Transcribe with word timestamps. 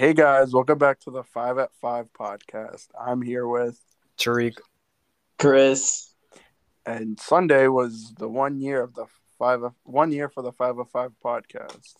Hey 0.00 0.14
guys, 0.14 0.54
welcome 0.54 0.78
back 0.78 0.98
to 1.00 1.10
the 1.10 1.22
Five 1.22 1.58
at 1.58 1.74
Five 1.78 2.06
podcast. 2.18 2.86
I'm 2.98 3.20
here 3.20 3.46
with 3.46 3.78
Tariq. 4.16 4.54
Chris. 5.38 6.14
and 6.86 7.20
Sunday 7.20 7.68
was 7.68 8.14
the 8.16 8.26
one 8.26 8.58
year 8.60 8.80
of 8.80 8.94
the 8.94 9.04
five 9.38 9.60
one 9.82 10.10
year 10.10 10.30
for 10.30 10.42
the 10.42 10.52
Five 10.52 10.78
at 10.78 10.88
Five 10.88 11.10
podcast. 11.22 11.96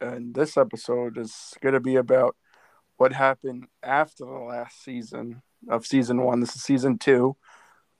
And 0.00 0.34
this 0.34 0.56
episode 0.56 1.18
is 1.18 1.54
gonna 1.60 1.78
be 1.78 1.94
about 1.94 2.34
what 2.96 3.12
happened 3.12 3.68
after 3.80 4.24
the 4.24 4.32
last 4.32 4.82
season 4.82 5.40
of 5.68 5.86
season 5.86 6.20
one. 6.20 6.40
This 6.40 6.56
is 6.56 6.64
season 6.64 6.98
two 6.98 7.36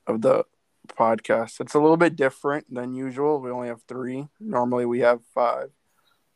of 0.07 0.21
the 0.21 0.43
podcast. 0.89 1.61
It's 1.61 1.73
a 1.73 1.79
little 1.79 1.95
bit 1.95 2.17
different 2.17 2.65
than 2.69 2.95
usual. 2.95 3.39
We 3.39 3.49
only 3.49 3.69
have 3.69 3.83
three. 3.83 4.27
Normally 4.41 4.85
we 4.85 4.99
have 4.99 5.21
five. 5.33 5.69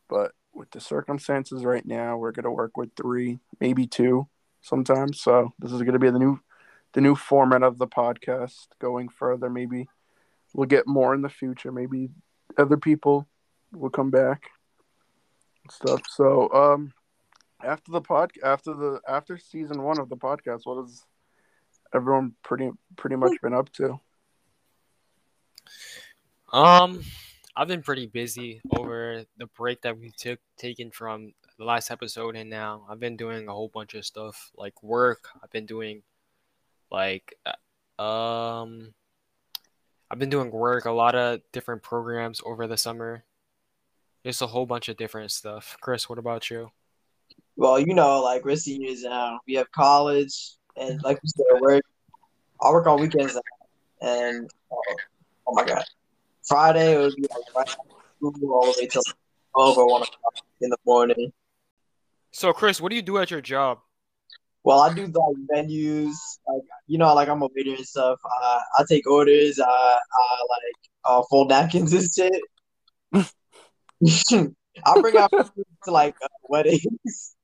But 0.08 0.32
with 0.54 0.70
the 0.70 0.80
circumstances 0.80 1.64
right 1.64 1.84
now, 1.84 2.16
we're 2.16 2.32
gonna 2.32 2.50
work 2.50 2.76
with 2.76 2.90
three, 2.96 3.38
maybe 3.60 3.86
two 3.86 4.28
sometimes. 4.60 5.20
So 5.20 5.52
this 5.58 5.72
is 5.72 5.82
gonna 5.82 5.98
be 5.98 6.10
the 6.10 6.18
new 6.18 6.40
the 6.92 7.00
new 7.00 7.14
format 7.14 7.62
of 7.62 7.78
the 7.78 7.86
podcast 7.86 8.66
going 8.78 9.08
further. 9.08 9.48
Maybe 9.48 9.88
we'll 10.54 10.66
get 10.66 10.86
more 10.86 11.14
in 11.14 11.22
the 11.22 11.28
future. 11.28 11.72
Maybe 11.72 12.10
other 12.58 12.76
people 12.76 13.26
will 13.72 13.90
come 13.90 14.10
back 14.10 14.50
and 15.62 15.72
stuff. 15.72 16.02
So 16.08 16.52
um 16.52 16.92
after 17.64 17.92
the 17.92 18.00
pod 18.00 18.32
after 18.44 18.74
the 18.74 19.00
after 19.08 19.38
season 19.38 19.82
one 19.82 19.98
of 19.98 20.08
the 20.08 20.16
podcast, 20.16 20.60
what 20.64 20.82
has 20.82 21.04
everyone 21.94 22.34
pretty 22.42 22.70
pretty 22.96 23.16
much 23.16 23.32
been 23.42 23.54
up 23.54 23.72
to? 23.74 23.98
Um, 26.52 27.02
I've 27.54 27.68
been 27.68 27.82
pretty 27.82 28.06
busy 28.06 28.62
over 28.76 29.24
the 29.36 29.46
break 29.46 29.82
that 29.82 29.98
we 29.98 30.10
took 30.16 30.38
taken 30.56 30.90
from 30.90 31.34
the 31.58 31.64
last 31.64 31.90
episode 31.90 32.34
and 32.34 32.48
now. 32.48 32.86
I've 32.88 33.00
been 33.00 33.16
doing 33.16 33.46
a 33.46 33.52
whole 33.52 33.68
bunch 33.68 33.94
of 33.94 34.06
stuff 34.06 34.50
like 34.56 34.82
work. 34.82 35.28
I've 35.42 35.50
been 35.50 35.66
doing 35.66 36.02
like 36.90 37.34
uh, 37.44 38.02
um 38.02 38.94
I've 40.10 40.18
been 40.18 40.30
doing 40.30 40.50
work, 40.50 40.84
a 40.84 40.90
lot 40.90 41.14
of 41.14 41.40
different 41.52 41.82
programs 41.82 42.40
over 42.44 42.66
the 42.66 42.76
summer. 42.76 43.24
Just 44.24 44.42
a 44.42 44.46
whole 44.46 44.66
bunch 44.66 44.88
of 44.88 44.96
different 44.96 45.30
stuff. 45.30 45.76
Chris, 45.80 46.08
what 46.08 46.18
about 46.18 46.50
you? 46.50 46.70
Well, 47.56 47.80
you 47.80 47.94
know, 47.94 48.22
like 48.22 48.44
we're 48.44 48.56
seniors 48.56 49.02
now. 49.02 49.40
We 49.46 49.54
have 49.54 49.70
college, 49.72 50.56
and 50.76 51.02
like 51.02 51.18
we 51.22 51.60
work. 51.60 51.82
I 52.60 52.70
work 52.70 52.86
on 52.86 53.00
weekends, 53.00 53.34
now, 53.34 54.08
and 54.08 54.50
uh, 54.70 54.94
oh 55.46 55.54
my 55.54 55.64
god, 55.64 55.84
Friday 56.46 56.94
it 56.94 56.98
would 56.98 57.16
be 57.16 57.22
like 57.22 57.54
right 57.56 57.68
school 58.16 58.52
all 58.52 58.72
the 58.72 58.78
way 58.80 58.86
till 58.86 59.02
twelve 59.54 59.78
or 59.78 59.90
one 59.90 60.02
o'clock 60.02 60.34
in 60.60 60.70
the 60.70 60.76
morning. 60.84 61.32
So 62.32 62.52
Chris, 62.52 62.80
what 62.80 62.90
do 62.90 62.96
you 62.96 63.02
do 63.02 63.18
at 63.18 63.30
your 63.30 63.40
job? 63.40 63.78
Well, 64.64 64.80
I 64.80 64.94
do 64.94 65.02
like 65.02 65.66
venues, 65.66 66.14
like 66.46 66.62
you 66.86 66.98
know, 66.98 67.12
like 67.14 67.28
I'm 67.28 67.42
a 67.42 67.48
waiter 67.54 67.74
and 67.74 67.86
stuff. 67.86 68.18
Uh, 68.24 68.58
I 68.78 68.84
take 68.88 69.08
orders. 69.10 69.58
I, 69.58 69.66
I 69.66 70.36
like 70.48 70.76
uh, 71.04 71.22
fold 71.28 71.48
napkins 71.48 71.92
and 71.92 72.08
shit. 72.12 72.42
I 74.84 75.00
bring 75.00 75.16
out 75.16 75.30
food 75.32 75.66
to 75.84 75.90
like 75.90 76.14
uh, 76.22 76.28
weddings. 76.48 77.34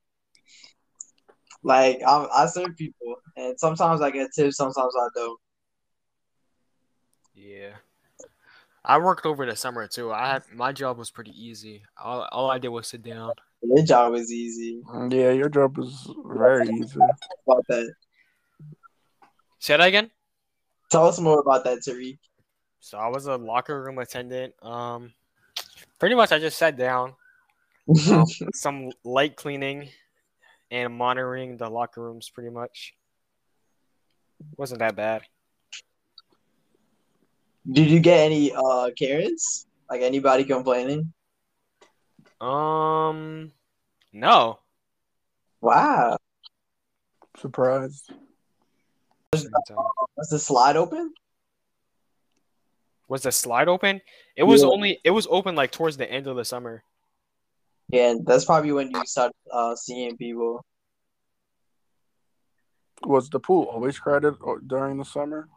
like 1.63 2.01
I, 2.07 2.27
I 2.33 2.47
serve 2.47 2.77
people, 2.77 3.17
and 3.37 3.59
sometimes 3.59 4.01
I 4.01 4.11
get 4.11 4.31
tips, 4.35 4.57
sometimes 4.57 4.95
I 4.97 5.09
don't. 5.15 5.41
Yeah. 7.35 7.75
I 8.89 8.97
worked 8.97 9.27
over 9.27 9.45
the 9.45 9.55
summer 9.55 9.87
too. 9.87 10.11
I 10.13 10.29
had 10.33 10.43
my 10.55 10.73
job 10.73 10.97
was 10.97 11.11
pretty 11.11 11.33
easy. 11.33 11.83
All, 12.03 12.27
all 12.33 12.51
I 12.51 12.59
did 12.59 12.69
was 12.69 12.89
sit 12.89 13.03
down. 13.03 13.33
Your 13.63 13.85
job 13.85 14.15
is 14.15 14.33
easy. 14.33 14.81
Yeah, 15.11 15.33
your 15.33 15.51
job 15.51 15.77
was 15.77 16.11
very 16.25 16.67
easy. 16.69 16.99
About 17.47 17.65
that, 17.69 17.93
Say 19.59 19.77
that 19.77 19.87
again. 19.87 20.11
tell 20.91 21.07
us 21.07 21.21
more 21.21 21.39
about 21.41 21.65
that, 21.65 21.81
Tariq. 21.87 22.19
So 22.81 22.97
I 22.97 23.09
was 23.09 23.27
a 23.27 23.37
locker 23.37 23.83
room 23.83 23.99
attendant. 23.99 24.55
Um, 24.63 25.13
pretty 25.99 26.15
much 26.15 26.33
I 26.33 26.39
just 26.39 26.57
sat 26.57 26.79
down, 26.79 27.13
um, 28.11 28.25
some 28.55 28.91
light 29.05 29.37
cleaning, 29.37 29.91
and 30.71 30.95
monitoring 30.95 31.59
the 31.59 31.69
locker 31.69 32.01
rooms. 32.01 32.31
Pretty 32.31 32.51
much, 32.51 32.95
wasn't 34.57 34.79
that 34.79 34.97
bad. 34.97 35.23
Did 37.71 37.91
you 37.91 38.01
get 38.01 38.21
any 38.21 38.53
uh 38.55 38.91
Karens? 38.97 39.67
Like 39.91 40.01
anybody 40.03 40.45
complaining? 40.45 41.13
Um, 42.41 43.53
no. 44.13 44.59
Wow, 45.61 46.17
Surprised. 47.37 48.11
was 49.33 50.29
the 50.31 50.39
slide 50.39 50.77
open? 50.77 51.13
Was 53.09 53.23
the 53.23 53.33
slide 53.33 53.69
open? 53.69 54.01
It 54.37 54.45
was 54.45 54.63
Yeah. 54.63 54.69
only 54.69 55.01
it 55.05 55.11
was 55.11 55.27
open 55.31 55.55
like 55.57 55.73
towards 55.73 55.97
the 55.97 56.11
end 56.11 56.27
of 56.27 56.37
the 56.37 56.45
summer. 56.45 56.85
Yeah, 57.89 58.11
and 58.11 58.27
that's 58.27 58.45
probably 58.45 58.73
when 58.73 58.91
you 58.91 59.05
start 59.05 59.33
uh 59.53 59.75
seeing 59.75 60.17
people. 60.17 60.65
Was 63.05 63.31
the 63.31 63.41
pool 63.41 63.65
always 63.65 63.99
crowded 63.99 64.35
during 64.67 64.99
the 64.99 65.05
summer? 65.05 65.49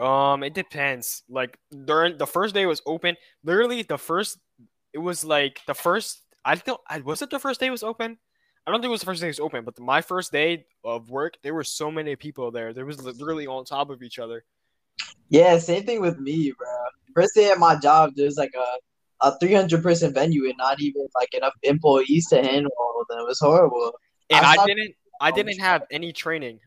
Um, 0.00 0.42
it 0.42 0.54
depends. 0.54 1.22
Like 1.28 1.58
during 1.84 2.16
the 2.16 2.26
first 2.26 2.54
day 2.54 2.66
was 2.66 2.82
open. 2.86 3.16
Literally, 3.44 3.82
the 3.82 3.98
first 3.98 4.38
it 4.92 4.98
was 4.98 5.24
like 5.24 5.60
the 5.66 5.74
first. 5.74 6.22
I 6.44 6.54
don't. 6.54 6.80
I 6.88 7.00
was 7.00 7.22
it 7.22 7.30
the 7.30 7.38
first 7.38 7.60
day 7.60 7.70
was 7.70 7.82
open. 7.82 8.16
I 8.66 8.70
don't 8.70 8.80
think 8.80 8.88
it 8.88 8.92
was 8.92 9.00
the 9.00 9.06
first 9.06 9.20
day 9.20 9.26
it 9.26 9.30
was 9.30 9.40
open, 9.40 9.64
but 9.64 9.78
my 9.78 10.00
first 10.00 10.32
day 10.32 10.66
of 10.84 11.10
work, 11.10 11.34
there 11.42 11.54
were 11.54 11.64
so 11.64 11.90
many 11.90 12.14
people 12.16 12.50
there. 12.50 12.72
There 12.72 12.86
was 12.86 13.02
literally 13.02 13.46
on 13.46 13.64
top 13.64 13.90
of 13.90 14.02
each 14.02 14.18
other. 14.18 14.44
Yeah, 15.28 15.58
same 15.58 15.84
thing 15.84 16.00
with 16.00 16.18
me, 16.18 16.52
bro. 16.56 16.68
First 17.14 17.34
day 17.34 17.50
at 17.50 17.58
my 17.58 17.76
job, 17.76 18.12
there's 18.16 18.36
like 18.36 18.52
a 18.56 19.26
a 19.26 19.38
300 19.38 19.82
person 19.82 20.14
venue 20.14 20.46
and 20.46 20.54
not 20.56 20.80
even 20.80 21.06
like 21.14 21.34
enough 21.34 21.54
employees 21.62 22.28
to 22.28 22.42
handle 22.42 22.72
all 22.78 23.02
of 23.02 23.08
them. 23.08 23.18
It 23.18 23.26
was 23.26 23.38
horrible. 23.40 23.92
and 24.30 24.44
I 24.44 24.54
I 24.54 24.66
didn't 24.66 24.94
I 25.20 25.30
didn't 25.30 25.58
have 25.70 25.82
any 25.90 26.12
training. 26.12 26.60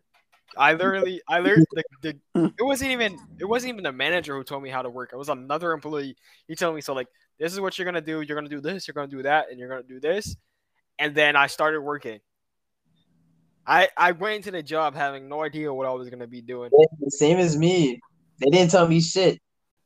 I 0.58 0.74
literally 0.74 1.22
I 1.28 1.40
learned 1.40 1.66
the, 1.72 1.84
the 2.02 2.20
it 2.60 2.64
wasn't 2.64 2.92
even 2.92 3.18
it 3.40 3.46
wasn't 3.46 3.74
even 3.74 3.84
the 3.84 3.92
manager 3.92 4.36
who 4.36 4.44
told 4.44 4.64
me 4.64 4.70
how 4.70 4.82
to 4.82 4.90
work. 4.90 5.12
It 5.14 5.18
was 5.18 5.30
another 5.30 5.72
employee. 5.72 6.16
He 6.48 6.56
told 6.56 6.76
me 6.76 6.82
so 6.82 6.94
like 6.94 7.08
this 7.40 7.54
is 7.54 7.60
what 7.60 7.78
you're 7.78 7.86
gonna 7.86 8.02
do. 8.02 8.22
You're 8.22 8.36
gonna 8.36 8.50
do 8.50 8.62
this. 8.62 8.88
You're 8.88 8.94
gonna 8.94 9.08
do 9.08 9.24
that, 9.24 9.50
and 9.50 9.60
you're 9.60 9.70
gonna 9.70 9.84
do 9.84 10.00
this. 10.00 10.36
And 11.00 11.16
then 11.16 11.36
I 11.36 11.48
started 11.48 11.82
working. 11.82 12.20
I 13.66 13.90
I 13.98 14.12
went 14.12 14.36
into 14.38 14.52
the 14.52 14.64
job 14.64 14.96
having 14.96 15.30
no 15.30 15.44
idea 15.44 15.74
what 15.74 15.88
I 15.88 15.92
was 15.92 16.10
gonna 16.10 16.28
be 16.28 16.42
doing. 16.42 16.72
Yeah, 16.78 17.08
Same 17.10 17.38
as 17.38 17.58
me. 17.58 18.00
They 18.40 18.50
didn't 18.50 18.72
tell 18.72 18.88
me 18.88 19.02
shit. 19.02 19.40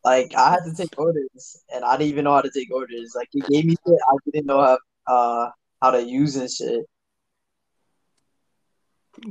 Like 0.03 0.33
I 0.35 0.51
had 0.51 0.63
to 0.65 0.73
take 0.75 0.97
orders, 0.97 1.63
and 1.73 1.83
I 1.83 1.97
didn't 1.97 2.09
even 2.09 2.23
know 2.25 2.33
how 2.33 2.41
to 2.41 2.51
take 2.51 2.73
orders. 2.73 3.13
Like 3.15 3.27
he 3.31 3.41
gave 3.41 3.65
me 3.65 3.75
shit 3.85 3.97
I 4.09 4.15
didn't 4.31 4.47
know 4.47 4.61
how 4.61 4.77
uh 5.07 5.49
how 5.81 5.91
to 5.91 6.03
use 6.03 6.35
and 6.35 6.49
shit. 6.49 6.85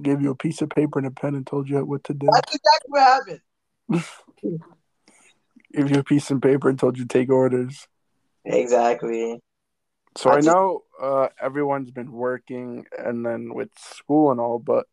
Gave 0.03 0.21
you 0.21 0.31
a 0.31 0.35
piece 0.37 0.63
of 0.63 0.71
paper 0.71 0.99
and 0.99 1.07
a 1.07 1.11
pen 1.11 1.35
and 1.35 1.47
told 1.47 1.69
you 1.69 1.85
what 1.85 2.05
to 2.05 2.15
do. 2.15 2.29
That's 2.33 2.55
exactly 2.55 2.89
what 2.89 3.03
happened. 3.03 3.41
Gave 5.73 5.91
you 5.91 5.99
a 5.99 6.05
piece 6.05 6.31
of 6.31 6.41
paper 6.41 6.69
and 6.69 6.79
told 6.79 6.97
you 6.99 7.05
to 7.05 7.09
take 7.09 7.31
orders. 7.31 7.87
Exactly. 8.45 9.41
So 10.17 10.31
I 10.31 10.35
I 10.35 10.37
just- 10.37 10.47
know 10.49 10.85
uh, 11.01 11.29
everyone's 11.41 11.91
been 11.91 12.13
working 12.13 12.87
and 12.97 13.25
then 13.25 13.53
with 13.55 13.71
school 13.79 14.31
and 14.31 14.41
all, 14.41 14.59
but 14.59 14.87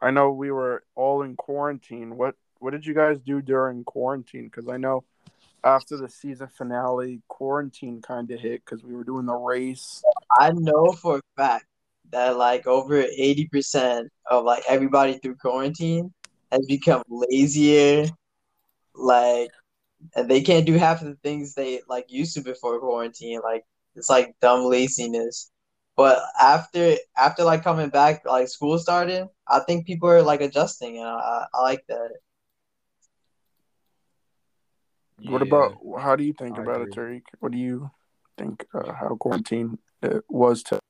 I 0.00 0.10
know 0.10 0.30
we 0.30 0.50
were 0.50 0.84
all 0.94 1.22
in 1.22 1.36
quarantine. 1.36 2.16
What 2.16 2.36
what 2.60 2.70
did 2.70 2.86
you 2.86 2.94
guys 2.94 3.18
do 3.20 3.42
during 3.42 3.84
quarantine? 3.84 4.44
Because 4.44 4.68
I 4.68 4.76
know 4.76 5.04
after 5.64 5.96
the 5.96 6.08
season 6.08 6.48
finale, 6.48 7.20
quarantine 7.28 8.00
kind 8.00 8.30
of 8.30 8.38
hit 8.40 8.64
because 8.64 8.84
we 8.84 8.94
were 8.94 9.04
doing 9.04 9.26
the 9.26 9.34
race. 9.34 10.02
I 10.38 10.52
know 10.52 10.92
for 10.92 11.18
a 11.18 11.22
fact 11.36 11.66
that 12.14 12.36
like 12.36 12.66
over 12.66 13.02
80% 13.02 14.08
of 14.30 14.44
like 14.44 14.62
everybody 14.68 15.18
through 15.18 15.34
quarantine 15.36 16.12
has 16.52 16.64
become 16.66 17.02
lazier. 17.08 18.06
Like, 18.94 19.50
and 20.14 20.30
they 20.30 20.40
can't 20.42 20.64
do 20.64 20.74
half 20.74 21.02
of 21.02 21.08
the 21.08 21.16
things 21.16 21.54
they 21.54 21.80
like 21.88 22.06
used 22.08 22.34
to 22.34 22.40
before 22.40 22.78
quarantine. 22.78 23.40
Like, 23.42 23.64
it's 23.96 24.08
like 24.08 24.36
dumb 24.40 24.64
laziness. 24.64 25.50
But 25.96 26.22
after 26.40 26.94
after 27.16 27.44
like 27.44 27.64
coming 27.64 27.88
back, 27.88 28.24
like 28.26 28.48
school 28.48 28.78
started, 28.78 29.28
I 29.48 29.60
think 29.60 29.86
people 29.86 30.08
are 30.08 30.22
like 30.22 30.40
adjusting, 30.40 30.98
and 30.98 31.06
I, 31.06 31.46
I 31.52 31.62
like 31.62 31.84
that. 31.88 32.10
What 35.26 35.42
about 35.42 35.78
how 36.00 36.16
do 36.16 36.24
you 36.24 36.32
think 36.32 36.58
I 36.58 36.62
about 36.62 36.82
it. 36.82 36.90
Tariq? 36.90 37.22
What 37.40 37.52
do 37.52 37.58
you 37.58 37.90
think 38.36 38.66
uh, 38.74 38.92
how 38.92 39.16
quarantine 39.16 39.78
it 40.02 40.24
was 40.28 40.62
to? 40.64 40.83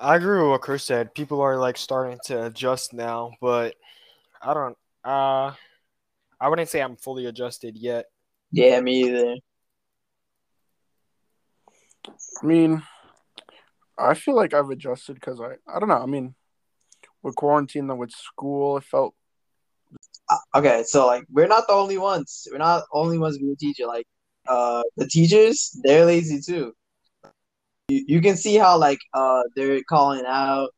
I 0.00 0.16
agree 0.16 0.38
with 0.40 0.48
what 0.48 0.62
Chris 0.62 0.82
said. 0.84 1.14
People 1.14 1.42
are 1.42 1.58
like 1.58 1.76
starting 1.76 2.18
to 2.24 2.46
adjust 2.46 2.94
now, 2.94 3.32
but 3.40 3.74
I 4.42 4.54
don't. 4.54 4.76
Uh, 5.04 5.52
I 6.40 6.48
wouldn't 6.48 6.70
say 6.70 6.80
I'm 6.80 6.96
fully 6.96 7.26
adjusted 7.26 7.76
yet. 7.76 8.06
Yeah, 8.50 8.80
me 8.80 9.04
either. 9.04 9.36
I 12.08 12.46
mean, 12.46 12.82
I 13.98 14.14
feel 14.14 14.34
like 14.34 14.54
I've 14.54 14.70
adjusted 14.70 15.14
because 15.14 15.38
I 15.40 15.56
I 15.70 15.78
don't 15.78 15.90
know. 15.90 16.02
I 16.02 16.06
mean, 16.06 16.34
with 17.22 17.36
quarantine 17.36 17.90
and 17.90 17.98
with 17.98 18.10
school, 18.10 18.78
it 18.78 18.84
felt 18.84 19.14
Uh, 20.30 20.36
Okay, 20.58 20.82
so 20.86 21.06
like 21.06 21.24
we're 21.30 21.46
not 21.46 21.66
the 21.66 21.74
only 21.74 21.98
ones. 21.98 22.48
We're 22.50 22.58
not 22.58 22.78
the 22.80 22.86
only 22.92 23.18
ones 23.18 23.36
being 23.36 23.52
a 23.52 23.56
teacher. 23.56 23.86
Like 23.86 24.06
uh 24.48 24.82
the 24.96 25.06
teachers, 25.06 25.78
they're 25.84 26.06
lazy 26.06 26.40
too. 26.40 26.72
You 27.90 28.04
you 28.06 28.20
can 28.20 28.36
see 28.36 28.56
how 28.56 28.78
like 28.78 29.00
uh 29.14 29.42
they're 29.56 29.82
calling 29.82 30.24
out, 30.26 30.70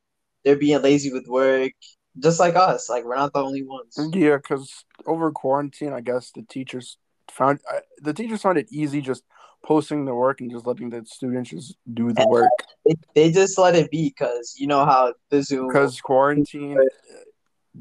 they're 0.45 0.57
being 0.57 0.83
lazy 0.83 1.13
with 1.13 1.27
work, 1.27 1.73
just 2.19 2.41
like 2.41 2.57
us. 2.57 2.89
Like 2.89 3.05
we're 3.05 3.17
not 3.17 3.33
the 3.33 3.43
only 3.43 3.63
ones. 3.63 3.99
yeah. 4.15 4.37
Because 4.37 4.85
over 5.07 5.31
quarantine, 5.31 5.93
I 5.93 6.01
guess 6.01 6.31
the 6.35 6.43
teachers 6.43 6.97
found 7.31 7.61
I, 7.71 7.81
the 8.01 8.13
teachers 8.13 8.43
found 8.43 8.59
it 8.59 8.69
easy 8.71 9.01
just 9.01 9.25
posting 9.65 10.05
the 10.05 10.15
work 10.15 10.41
and 10.41 10.51
just 10.51 10.67
letting 10.67 10.91
the 10.91 11.05
students 11.07 11.51
just 11.51 11.77
do 11.95 12.13
the 12.13 12.27
work 12.27 12.51
They, 12.85 12.95
they 13.15 13.31
just 13.31 13.57
let 13.59 13.75
it 13.75 13.91
be 13.91 14.09
because 14.09 14.57
you 14.59 14.67
know 14.67 14.85
how 14.85 15.15
the 15.31 15.43
Zoom 15.43 15.69
because 15.69 16.01
quarantine 16.01 16.79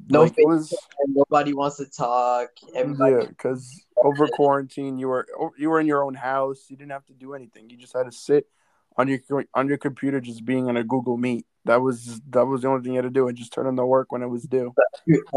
No 0.08 0.24
like, 0.24 0.36
was 0.38 0.74
nobody 1.08 1.54
wants 1.54 1.78
to 1.78 1.86
talk. 1.86 2.50
Everybody 2.76 3.14
yeah 3.14 3.26
because 3.26 3.70
over 3.98 4.28
quarantine 4.28 4.98
you 4.98 5.08
were 5.08 5.28
you 5.58 5.70
were 5.70 5.80
in 5.80 5.88
your 5.88 6.04
own 6.04 6.14
house 6.14 6.66
you 6.70 6.78
didn't 6.78 6.92
have 6.92 7.06
to 7.06 7.14
do 7.14 7.34
anything 7.34 7.70
you 7.70 7.78
just 7.78 7.94
had 7.94 8.04
to 8.04 8.12
sit 8.12 8.48
on 8.98 9.08
your 9.08 9.20
on 9.54 9.68
your 9.68 9.78
computer 9.78 10.20
just 10.20 10.46
being 10.46 10.68
in 10.68 10.78
a 10.78 10.84
google 10.84 11.18
meet. 11.18 11.46
That 11.66 11.82
was 11.82 12.22
that 12.30 12.46
was 12.46 12.62
the 12.62 12.70
only 12.70 12.84
thing 12.84 12.94
you 12.94 12.98
had 12.98 13.04
to 13.04 13.10
do. 13.10 13.28
And 13.28 13.38
just 13.38 13.54
turn 13.54 13.68
in 13.68 13.76
the 13.76 13.86
work 13.86 14.12
when 14.12 14.22
it 14.22 14.28
was 14.28 14.44
due. 14.44 14.74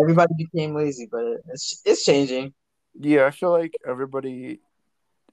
Everybody 0.01 0.35
became 0.37 0.75
lazy, 0.75 1.09
but 1.11 1.25
it's 1.49 1.83
it's 1.85 2.05
changing. 2.05 2.55
yeah 2.99 3.27
i 3.27 3.31
feel 3.31 3.51
like 3.51 3.75
everybody 3.87 4.61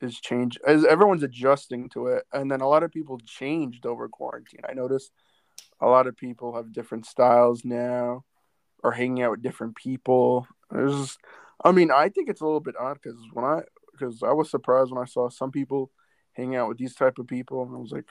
is 0.01 0.19
changed 0.19 0.59
as 0.65 0.83
everyone's 0.83 1.23
adjusting 1.23 1.89
to 1.89 2.07
it. 2.07 2.25
And 2.33 2.51
then 2.51 2.61
a 2.61 2.67
lot 2.67 2.83
of 2.83 2.91
people 2.91 3.19
changed 3.19 3.85
over 3.85 4.09
quarantine. 4.09 4.61
I 4.67 4.73
noticed 4.73 5.11
a 5.79 5.87
lot 5.87 6.07
of 6.07 6.17
people 6.17 6.55
have 6.55 6.73
different 6.73 7.05
styles 7.05 7.63
now 7.63 8.23
or 8.83 8.91
hanging 8.91 9.21
out 9.21 9.31
with 9.31 9.43
different 9.43 9.75
people. 9.75 10.47
There's 10.71 11.17
i 11.63 11.71
mean 11.71 11.91
i 11.91 12.09
think 12.09 12.29
it's 12.29 12.41
a 12.41 12.45
little 12.45 12.59
bit 12.59 12.75
odd 12.79 12.97
because 13.01 13.19
when 13.33 13.45
i 13.45 13.61
because 13.91 14.23
i 14.23 14.33
was 14.33 14.49
surprised 14.49 14.91
when 14.91 15.01
i 15.01 15.05
saw 15.05 15.29
some 15.29 15.51
people 15.51 15.91
hang 16.41 16.55
out 16.55 16.67
with 16.69 16.77
these 16.77 16.95
type 16.95 17.17
of 17.19 17.27
people 17.27 17.63
and 17.63 17.75
i 17.75 17.77
was 17.79 17.91
like 17.91 18.05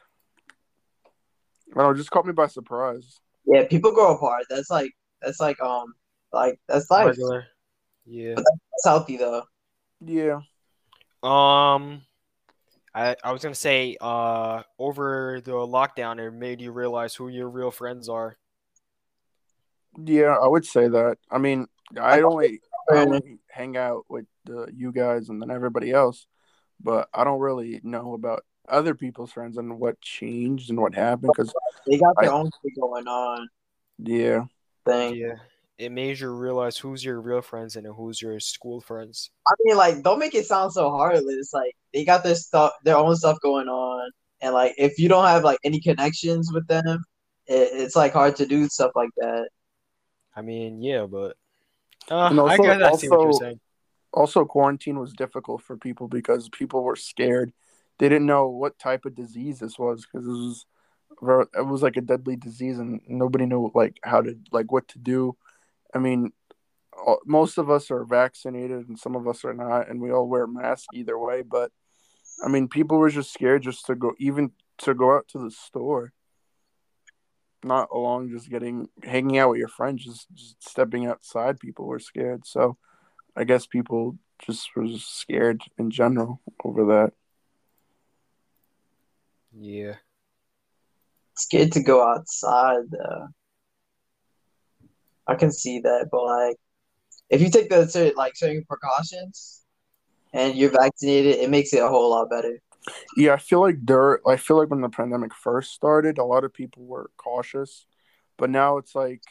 i 1.74 1.78
don't 1.80 1.90
know 1.92 1.94
just 1.94 2.10
caught 2.10 2.26
me 2.26 2.32
by 2.32 2.46
surprise 2.46 3.20
Yeah, 3.44 3.64
people 3.66 3.92
grow 3.92 4.14
apart. 4.14 4.44
That's 4.48 4.70
like 4.70 4.92
that's 5.22 5.40
like 5.40 5.60
um 5.60 5.94
like 6.32 6.60
that's 6.68 6.90
life. 6.90 7.06
Regular. 7.08 7.46
Yeah. 8.06 8.34
That's 8.36 8.84
healthy 8.84 9.16
though. 9.16 9.42
yeah 10.00 10.40
Um, 11.22 12.02
I 12.94 13.16
I 13.24 13.32
was 13.32 13.42
gonna 13.42 13.54
say, 13.54 13.96
uh, 14.00 14.62
over 14.78 15.40
the 15.44 15.52
lockdown, 15.52 16.18
it 16.18 16.30
made 16.32 16.60
you 16.60 16.72
realize 16.72 17.14
who 17.14 17.28
your 17.28 17.48
real 17.48 17.70
friends 17.70 18.08
are. 18.08 18.36
yeah 20.04 20.36
i 20.40 20.46
would 20.46 20.64
say 20.64 20.86
that 20.88 21.18
i 21.30 21.38
mean 21.38 21.66
i 22.00 22.22
only 22.22 22.60
I 22.90 23.02
only 23.02 23.38
hang 23.50 23.76
out 23.76 24.04
with 24.08 24.26
uh, 24.48 24.66
you 24.72 24.92
guys 24.92 25.28
and 25.28 25.42
then 25.42 25.50
everybody 25.50 25.90
else 25.90 26.26
but 26.82 27.08
i 27.14 27.24
don't 27.24 27.40
really 27.40 27.80
know 27.82 28.14
about 28.14 28.44
other 28.68 28.94
people's 28.94 29.32
friends 29.32 29.56
and 29.58 29.78
what 29.80 30.00
changed 30.00 30.70
and 30.70 30.78
what 30.80 30.94
happened 30.94 31.32
because 31.34 31.52
They 31.86 31.98
got 31.98 32.14
their 32.20 32.30
I- 32.30 32.34
own 32.34 32.50
thing 32.62 32.72
going 32.80 33.06
on. 33.08 33.48
yeah 33.98 34.44
Thing. 34.86 35.14
Yeah. 35.16 35.34
It 35.76 35.92
made 35.92 36.20
you 36.20 36.30
realize 36.30 36.76
who's 36.78 37.04
your 37.04 37.20
real 37.20 37.42
friends 37.42 37.76
and 37.76 37.86
who's 37.86 38.20
your 38.20 38.38
school 38.40 38.80
friends. 38.80 39.30
I 39.46 39.52
mean, 39.64 39.76
like, 39.76 40.02
don't 40.02 40.18
make 40.18 40.34
it 40.34 40.46
sound 40.46 40.72
so 40.72 40.90
heartless. 40.90 41.52
Like, 41.54 41.74
they 41.94 42.04
got 42.04 42.22
their 42.22 42.34
stuff, 42.34 42.72
their 42.84 42.96
own 42.96 43.14
stuff 43.16 43.38
going 43.42 43.68
on, 43.68 44.10
and 44.40 44.52
like, 44.54 44.74
if 44.78 44.98
you 44.98 45.08
don't 45.08 45.24
have 45.26 45.42
like 45.44 45.58
any 45.64 45.80
connections 45.80 46.50
with 46.52 46.66
them, 46.66 47.04
it, 47.46 47.68
it's 47.72 47.94
like 47.96 48.12
hard 48.14 48.36
to 48.36 48.46
do 48.46 48.68
stuff 48.68 48.92
like 48.94 49.10
that. 49.18 49.48
I 50.36 50.42
mean, 50.42 50.82
yeah, 50.82 51.04
but 51.06 51.36
uh, 52.10 52.26
And 52.28 52.38
I 52.40 52.42
also- 52.42 52.62
guess 52.62 52.82
I 52.82 52.92
see 52.96 53.08
what 53.08 53.20
you're 53.22 53.32
saying. 53.34 53.60
Also 54.12 54.44
quarantine 54.44 54.98
was 54.98 55.12
difficult 55.12 55.62
for 55.62 55.76
people 55.76 56.08
because 56.08 56.48
people 56.48 56.82
were 56.82 56.96
scared. 56.96 57.52
They 57.98 58.08
didn't 58.08 58.26
know 58.26 58.48
what 58.48 58.78
type 58.78 59.04
of 59.04 59.14
disease 59.14 59.58
this 59.58 59.78
was 59.78 60.06
because 60.06 60.26
it 60.26 60.30
was 60.30 60.66
it 61.54 61.66
was 61.66 61.82
like 61.82 61.96
a 61.96 62.00
deadly 62.00 62.36
disease 62.36 62.78
and 62.78 63.00
nobody 63.06 63.44
knew 63.44 63.70
like 63.74 63.98
how 64.02 64.22
to 64.22 64.36
like 64.52 64.72
what 64.72 64.88
to 64.88 64.98
do. 64.98 65.36
I 65.94 65.98
mean 65.98 66.32
most 67.24 67.56
of 67.56 67.70
us 67.70 67.90
are 67.90 68.04
vaccinated 68.04 68.88
and 68.88 68.98
some 68.98 69.16
of 69.16 69.26
us 69.26 69.44
are 69.44 69.54
not 69.54 69.88
and 69.88 70.00
we 70.00 70.10
all 70.12 70.28
wear 70.28 70.46
masks 70.46 70.86
either 70.92 71.16
way 71.18 71.40
but 71.40 71.70
i 72.44 72.48
mean 72.48 72.68
people 72.68 72.98
were 72.98 73.08
just 73.08 73.32
scared 73.32 73.62
just 73.62 73.86
to 73.86 73.94
go 73.94 74.12
even 74.18 74.50
to 74.80 74.94
go 74.94 75.14
out 75.14 75.28
to 75.28 75.38
the 75.38 75.50
store. 75.50 76.12
Not 77.62 77.88
along 77.92 78.30
just 78.30 78.48
getting 78.48 78.88
hanging 79.02 79.38
out 79.38 79.50
with 79.50 79.58
your 79.58 79.68
friends 79.68 80.04
just, 80.04 80.26
just 80.32 80.62
stepping 80.66 81.06
outside 81.06 81.60
people 81.60 81.86
were 81.86 81.98
scared. 81.98 82.46
So 82.46 82.78
I 83.36 83.44
guess 83.44 83.66
people 83.66 84.16
just 84.44 84.68
were 84.74 84.86
scared 84.98 85.62
in 85.78 85.90
general 85.90 86.40
over 86.64 86.84
that. 86.86 87.12
Yeah. 89.52 89.96
Scared 91.36 91.72
to 91.72 91.82
go 91.82 92.06
outside 92.06 92.90
though. 92.90 93.28
I 95.26 95.34
can 95.34 95.52
see 95.52 95.80
that, 95.80 96.08
but 96.10 96.24
like, 96.24 96.56
if 97.28 97.40
you 97.40 97.50
take 97.50 97.70
the 97.70 97.86
certain 97.86 98.16
like 98.16 98.36
certain 98.36 98.64
precautions 98.68 99.62
and 100.32 100.56
you're 100.56 100.70
vaccinated, 100.70 101.36
it 101.36 101.50
makes 101.50 101.72
it 101.72 101.82
a 101.82 101.88
whole 101.88 102.10
lot 102.10 102.28
better. 102.28 102.60
Yeah, 103.16 103.34
I 103.34 103.36
feel 103.36 103.60
like 103.60 103.76
there. 103.84 104.26
I 104.26 104.36
feel 104.36 104.58
like 104.58 104.70
when 104.70 104.80
the 104.80 104.88
pandemic 104.88 105.34
first 105.34 105.72
started, 105.72 106.18
a 106.18 106.24
lot 106.24 106.44
of 106.44 106.52
people 106.52 106.84
were 106.84 107.10
cautious, 107.16 107.86
but 108.36 108.50
now 108.50 108.78
it's 108.78 108.94
like 108.94 109.22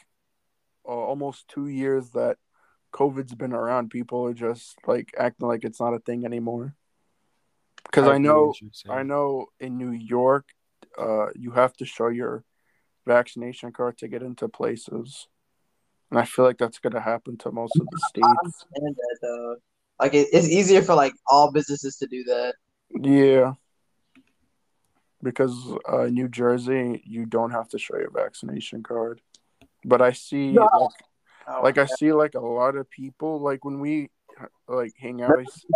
uh, 0.88 0.92
almost 0.92 1.48
two 1.48 1.68
years 1.68 2.12
that 2.12 2.38
COVID's 2.92 3.36
been 3.36 3.54
around. 3.54 3.90
People 3.90 4.26
are 4.26 4.34
just 4.34 4.78
like 4.88 5.14
acting 5.18 5.48
like 5.48 5.64
it's 5.64 5.80
not 5.80 5.94
a 5.94 6.00
thing 6.00 6.26
anymore. 6.26 6.76
Because 7.84 8.08
I 8.08 8.14
get 8.14 8.22
know, 8.22 8.46
what 8.48 8.62
you're 8.62 8.70
saying. 8.74 8.98
I 9.00 9.04
know 9.04 9.48
in 9.60 9.78
New 9.78 9.92
York, 9.92 10.50
uh, 10.98 11.28
you 11.36 11.52
have 11.52 11.74
to 11.78 11.86
show 11.86 12.08
your 12.10 12.44
vaccination 13.06 13.72
card 13.72 13.98
to 14.00 14.08
get 14.08 14.22
into 14.22 14.48
places, 14.48 15.28
and 16.12 16.20
I 16.20 16.26
feel 16.26 16.46
like 16.46 16.58
that's 16.58 16.80
gonna 16.80 17.00
happen 17.00 17.38
to 17.38 17.52
most 17.52 17.76
of 17.80 17.88
the 17.92 18.00
states. 18.08 18.66
And 18.76 18.96
that 18.96 19.18
though, 19.22 19.56
like 20.00 20.14
it, 20.14 20.28
it's 20.32 20.48
easier 20.48 20.82
for 20.82 20.96
like 20.96 21.14
all 21.28 21.52
businesses 21.52 21.98
to 21.98 22.08
do 22.08 22.24
that. 22.26 22.56
Yeah. 22.90 23.54
Because 25.22 25.54
uh, 25.88 26.06
New 26.06 26.30
Jersey, 26.30 27.04
you 27.06 27.26
don't 27.26 27.52
have 27.52 27.68
to 27.70 27.78
show 27.80 27.98
your 27.98 28.12
vaccination 28.12 28.84
card. 28.84 29.22
But 29.84 30.02
I 30.02 30.14
see, 30.14 30.54
No. 30.54 30.64
like, 30.64 30.92
Oh, 31.50 31.62
like 31.64 31.78
I 31.78 31.86
see, 31.86 32.14
like 32.14 32.36
a 32.36 32.40
lot 32.40 32.76
of 32.76 32.90
people, 32.90 33.42
like 33.42 33.66
when 33.66 33.80
we 33.80 34.10
like 34.68 34.94
hang 34.98 35.22
out. 35.22 35.40
I 35.40 35.44
see, 35.44 35.68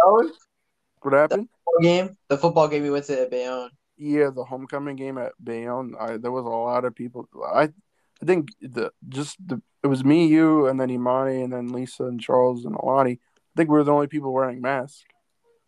what 1.01 1.13
happened? 1.13 1.49
football 1.65 1.81
game, 1.81 2.17
the 2.29 2.37
football 2.37 2.67
game 2.67 2.83
we 2.83 2.89
went 2.89 3.05
to 3.05 3.21
at 3.21 3.31
Bayonne. 3.31 3.71
Yeah, 3.97 4.29
the 4.33 4.43
homecoming 4.43 4.95
game 4.95 5.17
at 5.17 5.33
Bayonne. 5.43 5.95
I 5.99 6.17
there 6.17 6.31
was 6.31 6.45
a 6.45 6.49
lot 6.49 6.85
of 6.85 6.95
people. 6.95 7.27
I, 7.45 7.63
I 7.63 8.25
think 8.25 8.49
the 8.61 8.91
just 9.09 9.37
the 9.45 9.61
it 9.83 9.87
was 9.87 10.03
me, 10.03 10.27
you, 10.27 10.67
and 10.67 10.79
then 10.79 10.89
Imani, 10.89 11.41
and 11.41 11.51
then 11.51 11.71
Lisa 11.71 12.05
and 12.05 12.21
Charles 12.21 12.65
and 12.65 12.75
Alani. 12.75 13.13
I 13.13 13.53
think 13.57 13.69
we 13.69 13.77
were 13.77 13.83
the 13.83 13.91
only 13.91 14.07
people 14.07 14.33
wearing 14.33 14.61
masks. 14.61 15.03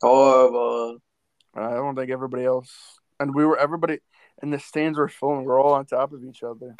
Horrible. 0.01 0.99
I 1.53 1.71
don't 1.71 1.95
think 1.95 2.11
everybody 2.11 2.45
else. 2.45 2.71
And 3.19 3.33
we 3.33 3.45
were 3.45 3.57
everybody, 3.57 3.99
and 4.41 4.53
the 4.53 4.59
stands 4.59 4.97
were 4.97 5.07
full, 5.07 5.37
and 5.37 5.45
we're 5.45 5.61
all 5.61 5.73
on 5.73 5.85
top 5.85 6.11
of 6.11 6.23
each 6.23 6.43
other. 6.43 6.75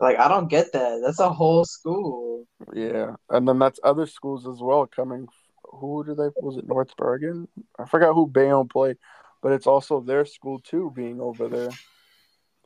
Like 0.00 0.18
I 0.18 0.28
don't 0.28 0.48
get 0.48 0.72
that. 0.72 1.00
That's 1.04 1.20
a 1.20 1.30
whole 1.30 1.64
school. 1.64 2.46
Yeah, 2.74 3.14
and 3.30 3.48
then 3.48 3.58
that's 3.58 3.80
other 3.82 4.06
schools 4.06 4.46
as 4.46 4.60
well 4.60 4.86
coming. 4.86 5.26
Who 5.64 6.04
do 6.04 6.14
they? 6.14 6.28
Was 6.42 6.56
it 6.58 6.66
North 6.68 6.96
Bergen? 6.96 7.48
I 7.78 7.86
forgot 7.86 8.14
who 8.14 8.26
Bayonne 8.26 8.68
played, 8.68 8.96
but 9.42 9.52
it's 9.52 9.66
also 9.66 10.00
their 10.00 10.24
school 10.26 10.60
too 10.60 10.92
being 10.94 11.20
over 11.20 11.48
there. 11.48 11.70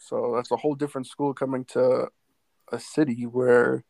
So 0.00 0.32
that's 0.34 0.50
a 0.50 0.56
whole 0.56 0.74
different 0.74 1.06
school 1.06 1.34
coming 1.34 1.64
to 1.66 2.08
a 2.72 2.78
city 2.80 3.24
where 3.26 3.84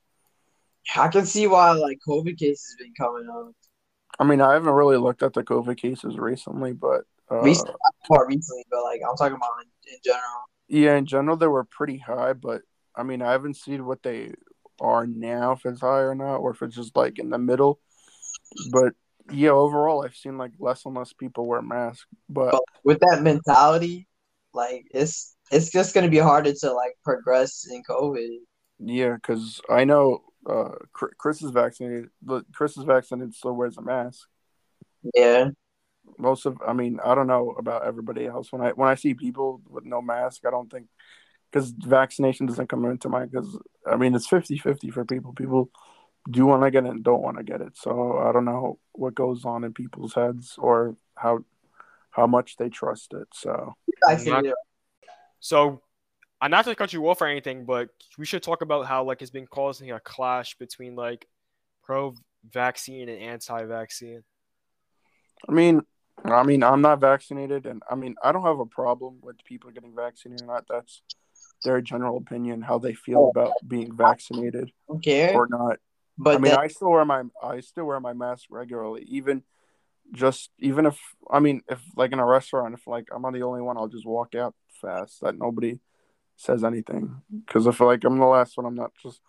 I 0.97 1.09
can 1.09 1.27
see 1.27 1.47
why 1.47 1.73
like 1.73 1.99
COVID 2.07 2.39
cases 2.39 2.77
been 2.79 2.95
coming 2.99 3.29
up. 3.29 3.53
I 4.19 4.25
mean 4.25 4.41
I 4.41 4.55
haven't 4.55 4.73
really 4.73 4.97
looked 4.97 5.23
at 5.23 5.35
the 5.35 5.45
COVID 5.45 5.77
cases 5.77 6.19
recently, 6.19 6.73
but 6.73 7.03
uh, 7.31 7.43
Recently, 7.43 7.75
more 8.11 8.27
recently, 8.27 8.65
but 8.71 8.83
like 8.85 9.01
I'm 9.09 9.17
talking 9.17 9.37
about 9.37 9.51
in, 9.63 9.95
in 9.95 9.99
general. 10.05 10.43
yeah, 10.69 10.97
in 10.97 11.07
general 11.07 11.37
they 11.37 11.47
were 11.47 11.65
pretty 11.65 11.99
high. 11.99 12.33
But 12.33 12.63
I 13.01 13.03
mean 13.03 13.23
I 13.23 13.33
haven't 13.33 13.57
seen 13.57 13.87
what 13.87 14.03
they 14.03 14.35
are 14.79 15.07
now 15.07 15.53
if 15.53 15.65
it's 15.65 15.81
high 15.81 16.01
or 16.01 16.15
not, 16.15 16.37
or 16.37 16.51
if 16.51 16.61
it's 16.61 16.77
just 16.77 16.95
like 16.95 17.19
in 17.19 17.31
the 17.31 17.39
middle. 17.39 17.81
But 18.71 18.93
yeah, 19.33 19.51
overall 19.51 20.05
I've 20.05 20.15
seen 20.15 20.37
like 20.37 20.53
less 20.59 20.85
and 20.85 20.95
less 20.95 21.13
people 21.15 21.47
wear 21.47 21.63
masks, 21.63 22.07
but 22.29 22.53
But 22.53 22.63
with 22.85 22.99
that 23.01 23.23
mentality, 23.23 24.07
like 24.53 24.85
it's 24.93 25.35
it's 25.51 25.71
just 25.71 25.95
gonna 25.95 26.11
be 26.11 26.19
harder 26.19 26.53
to 26.53 26.73
like 26.73 26.93
progress 27.03 27.67
in 27.71 27.83
COVID. 27.89 28.29
Yeah, 28.79 29.15
because 29.15 29.61
I 29.71 29.85
know 29.85 30.21
uh, 30.47 30.71
Chris 30.93 31.13
Chris 31.19 31.43
is 31.43 31.53
vaccinated. 31.53 32.11
Chris 32.53 32.77
is 32.77 32.85
vaccinated, 32.85 33.35
still 33.35 33.53
wears 33.53 33.79
a 33.79 33.83
mask. 33.83 34.29
Yeah, 35.15 35.49
most 36.19 36.47
of 36.47 36.59
I 36.67 36.73
mean 36.73 36.99
I 37.05 37.15
don't 37.15 37.27
know 37.27 37.55
about 37.59 37.87
everybody 37.87 38.27
else. 38.27 38.53
When 38.53 38.63
I 38.63 38.71
when 38.71 38.89
I 38.89 38.95
see 38.95 39.15
people 39.15 39.63
with 39.69 39.85
no 39.85 40.03
mask, 40.03 40.43
I 40.47 40.51
don't 40.51 40.71
think 40.71 40.87
because 41.51 41.71
vaccination 41.71 42.47
doesn't 42.47 42.69
come 42.69 42.85
into 42.87 43.09
mind. 43.09 43.31
Because 43.31 43.59
I 43.87 43.97
mean 43.97 44.15
it's 44.15 44.29
50-50 44.29 44.93
for 44.93 45.05
people. 45.05 45.33
People 45.33 45.71
do 46.31 46.47
want 46.47 46.63
to 46.63 46.71
get 46.71 46.85
it 46.85 46.91
and 46.91 47.03
don't 47.03 47.23
want 47.23 47.39
to 47.39 47.43
get 47.43 47.61
it. 47.61 47.77
So 47.77 48.19
I 48.19 48.33
don't 48.33 48.45
know 48.45 48.79
what 48.93 49.15
goes 49.15 49.45
on 49.45 49.65
in 49.65 49.73
people's 49.73 50.15
heads 50.15 50.57
or 50.59 50.97
how 51.15 51.45
how 52.11 52.27
much 52.27 52.57
they 52.57 52.69
trust 52.69 53.15
it. 53.15 53.29
So 53.33 53.75
Vaccinated. 54.07 54.55
So, 55.41 55.81
I'm 56.41 56.51
not 56.51 56.65
to 56.67 56.75
cut 56.75 56.93
you 56.93 57.09
off 57.09 57.21
or 57.21 57.27
anything, 57.27 57.65
but 57.65 57.91
we 58.19 58.27
should 58.27 58.43
talk 58.43 58.63
about 58.63 58.87
how 58.87 59.05
like 59.05 59.23
it's 59.23 59.31
been 59.31 59.47
causing 59.47 59.91
a 59.91 60.01
clash 60.01 60.57
between 60.59 60.97
like 60.97 61.27
pro-vaccine 61.83 63.09
and 63.09 63.21
anti-vaccine. 63.21 64.23
I 65.49 65.53
mean, 65.53 65.83
I 66.25 66.43
mean, 66.43 66.63
I'm 66.63 66.83
not 66.83 67.01
vaccinated, 67.01 67.67
and 67.67 67.83
I 67.91 67.95
mean, 67.95 68.15
I 68.23 68.33
don't 68.33 68.43
have 68.43 68.61
a 68.61 68.67
problem 68.67 69.19
with 69.23 69.43
people 69.45 69.71
getting 69.71 69.95
vaccinated 69.95 70.45
or 70.45 70.47
not. 70.47 70.65
That's 70.69 71.03
their 71.65 71.81
general 71.81 72.17
opinion, 72.17 72.63
how 72.63 72.79
they 72.79 72.95
feel 72.95 73.27
oh. 73.27 73.31
about 73.31 73.53
being 73.67 73.95
vaccinated 73.95 74.73
don't 74.89 75.35
or 75.35 75.49
not. 75.49 75.79
But 76.19 76.37
I 76.37 76.39
mean, 76.39 76.51
then- 76.53 76.61
I 76.61 76.69
still 76.69 76.91
wear 76.91 77.05
my 77.05 77.23
I 77.43 77.61
still 77.61 77.87
wear 77.87 78.01
my 78.01 78.13
mask 78.13 78.47
regularly, 78.51 79.07
even 79.09 79.43
just 80.13 80.51
even 80.59 80.87
if 80.87 80.99
I 81.31 81.41
mean, 81.41 81.63
if 81.69 81.81
like 81.97 82.13
in 82.13 82.19
a 82.19 82.27
restaurant, 82.27 82.75
if 82.75 82.87
like 82.87 83.09
I'm 83.15 83.23
not 83.23 83.33
the 83.33 83.43
only 83.43 83.63
one, 83.63 83.77
I'll 83.77 83.89
just 83.89 84.07
walk 84.07 84.35
out 84.35 84.55
fast 84.81 85.21
that 85.23 85.39
nobody 85.39 85.81
says 86.37 86.65
anything 86.65 87.21
because 87.47 87.67
if 87.67 87.81
like 87.81 88.05
I'm 88.05 88.19
the 88.19 88.27
last 88.27 88.57
one, 88.57 88.67
I'm 88.67 88.75
not 88.75 88.93
just. 89.03 89.21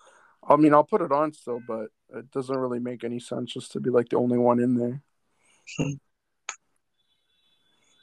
I 0.44 0.56
mean, 0.56 0.74
I'll 0.74 0.84
put 0.84 1.02
it 1.02 1.12
on 1.12 1.34
still, 1.34 1.62
but 1.68 1.90
it 2.10 2.32
doesn't 2.32 2.58
really 2.58 2.80
make 2.80 3.04
any 3.04 3.20
sense 3.20 3.54
just 3.54 3.74
to 3.74 3.80
be 3.80 3.92
like 3.92 4.10
the 4.10 4.18
only 4.18 4.40
one 4.40 4.60
in 4.60 4.76
there. 4.76 5.04
Hmm. 5.78 5.94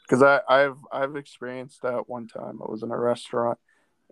Because 0.03 0.23
I 0.23 0.41
I've 0.49 0.79
I've 0.91 1.17
experienced 1.17 1.83
that 1.83 2.09
one 2.09 2.29
time. 2.29 2.61
I 2.63 2.71
was 2.71 2.83
in 2.83 2.91
a 2.91 2.99
restaurant 2.99 3.59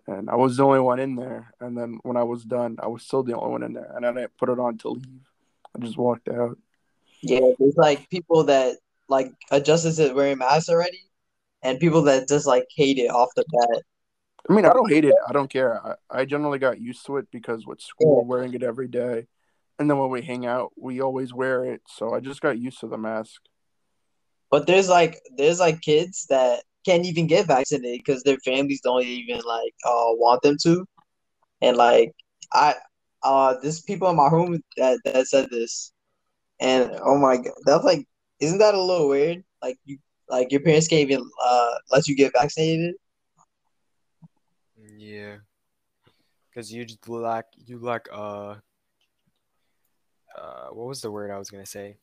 and 0.07 0.29
I 0.29 0.35
was 0.35 0.57
the 0.57 0.63
only 0.63 0.79
one 0.79 0.99
in 0.99 1.15
there. 1.15 1.53
And 1.59 1.77
then 1.77 1.99
when 2.03 2.17
I 2.17 2.23
was 2.23 2.43
done, 2.43 2.77
I 2.81 2.87
was 2.87 3.03
still 3.03 3.23
the 3.23 3.37
only 3.37 3.51
one 3.51 3.63
in 3.63 3.73
there, 3.73 3.91
and 3.95 4.05
I 4.05 4.13
didn't 4.13 4.37
put 4.37 4.49
it 4.49 4.59
on 4.59 4.77
to 4.79 4.89
leave. 4.89 5.29
I 5.75 5.79
just 5.79 5.97
walked 5.97 6.29
out. 6.29 6.57
yeah, 7.21 7.51
there's 7.59 7.75
like 7.75 8.09
people 8.09 8.45
that 8.45 8.77
like 9.09 9.31
adjusted 9.51 9.95
to 9.95 10.05
it 10.07 10.15
wearing 10.15 10.37
masks 10.37 10.69
already, 10.69 11.09
and 11.61 11.79
people 11.79 12.03
that 12.03 12.27
just 12.27 12.47
like 12.47 12.65
hate 12.75 12.97
it 12.97 13.09
off 13.09 13.29
the 13.35 13.45
bat. 13.51 13.83
I 14.49 14.53
mean, 14.53 14.65
I 14.65 14.71
don't 14.71 14.89
hate 14.89 15.03
it. 15.03 15.15
I 15.27 15.33
don't 15.33 15.49
care. 15.49 15.85
I, 15.85 15.95
I 16.09 16.25
generally 16.25 16.59
got 16.59 16.79
used 16.79 17.05
to 17.07 17.17
it 17.17 17.27
because 17.31 17.65
with 17.65 17.81
school, 17.81 18.23
wearing 18.23 18.53
it 18.53 18.63
every 18.63 18.87
day, 18.87 19.27
and 19.77 19.89
then 19.89 19.97
when 19.97 20.09
we 20.09 20.21
hang 20.21 20.45
out, 20.45 20.71
we 20.77 21.01
always 21.01 21.33
wear 21.33 21.65
it. 21.65 21.81
So 21.87 22.13
I 22.13 22.21
just 22.21 22.41
got 22.41 22.57
used 22.57 22.79
to 22.79 22.87
the 22.87 22.97
mask. 22.97 23.41
But 24.49 24.65
there's 24.65 24.87
like 24.87 25.19
there's 25.35 25.59
like 25.59 25.81
kids 25.81 26.27
that 26.29 26.63
can't 26.87 27.05
even 27.05 27.27
get 27.27 27.47
vaccinated 27.47 28.01
because 28.05 28.23
their 28.23 28.37
families 28.39 28.81
don't 28.81 29.03
even 29.03 29.41
like 29.45 29.73
uh 29.85 30.11
want 30.23 30.41
them 30.41 30.57
to, 30.63 30.85
and 31.61 31.77
like 31.77 32.13
I 32.53 32.75
uh 33.23 33.55
there's 33.61 33.81
people 33.81 34.09
in 34.09 34.15
my 34.15 34.29
room 34.29 34.61
that 34.77 34.99
that 35.05 35.27
said 35.27 35.49
this, 35.51 35.91
and 36.59 36.91
oh 37.03 37.17
my 37.17 37.37
god, 37.37 37.53
that's 37.65 37.83
like 37.83 38.05
isn't 38.39 38.59
that 38.59 38.75
a 38.75 38.81
little 38.81 39.09
weird? 39.09 39.43
Like 39.61 39.77
you 39.85 39.97
like 40.29 40.51
your 40.51 40.61
parents 40.61 40.87
can't 40.87 41.09
even 41.09 41.23
uh 41.45 41.75
let 41.91 42.07
you 42.07 42.15
get 42.15 42.33
vaccinated. 42.33 42.95
Yeah, 44.97 45.37
because 46.49 46.73
you 46.73 46.85
just 46.85 47.07
lack 47.09 47.45
you 47.65 47.79
lack 47.79 48.07
uh 48.11 48.55
uh 50.37 50.67
what 50.71 50.87
was 50.87 51.01
the 51.01 51.11
word 51.11 51.31
I 51.31 51.37
was 51.39 51.49
gonna 51.49 51.65
say? 51.65 51.97